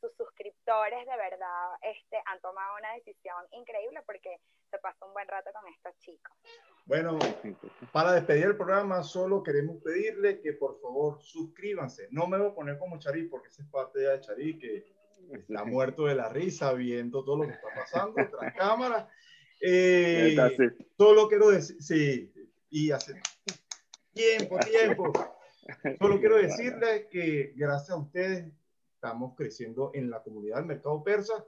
[0.00, 4.38] sus suscriptores, de verdad, este, han tomado una decisión increíble porque
[4.70, 6.36] se pasó un buen rato con estos chicos.
[6.84, 7.18] Bueno,
[7.92, 12.08] para despedir el programa, solo queremos pedirle que por favor suscríbanse.
[12.10, 14.84] No me voy a poner como Charí, porque esa es parte ya de Charí, que
[15.32, 19.08] está muerto de la risa viendo todo lo que está pasando tras cámara.
[19.60, 20.36] Eh,
[20.96, 22.32] solo quiero decir, sí,
[22.68, 23.14] y hace
[24.12, 25.12] tiempo, tiempo.
[26.00, 28.52] Solo quiero decirles que gracias a ustedes
[28.94, 31.44] estamos creciendo en la comunidad del mercado persa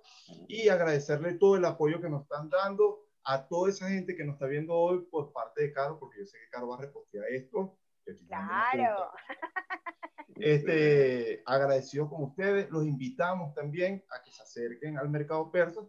[0.46, 4.34] y agradecerle todo el apoyo que nos están dando a toda esa gente que nos
[4.34, 7.26] está viendo hoy por parte de Caro, porque yo sé que Caro va a repostear
[7.30, 7.78] esto.
[8.26, 9.10] Claro.
[10.36, 15.80] Este, agradecidos con ustedes, los invitamos también a que se acerquen al mercado persa,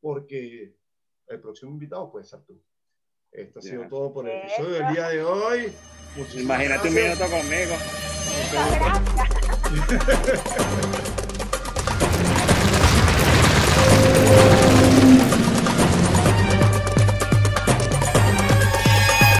[0.00, 0.76] porque
[1.28, 2.60] el próximo invitado puede ser tú.
[3.30, 5.72] Esto ha sido todo por el episodio del día de hoy.
[6.16, 7.30] Muchísimas Imagínate un gracias.
[7.30, 7.76] Pues minuto conmigo.
[8.38, 8.80] Muchas
[9.70, 11.16] gracias.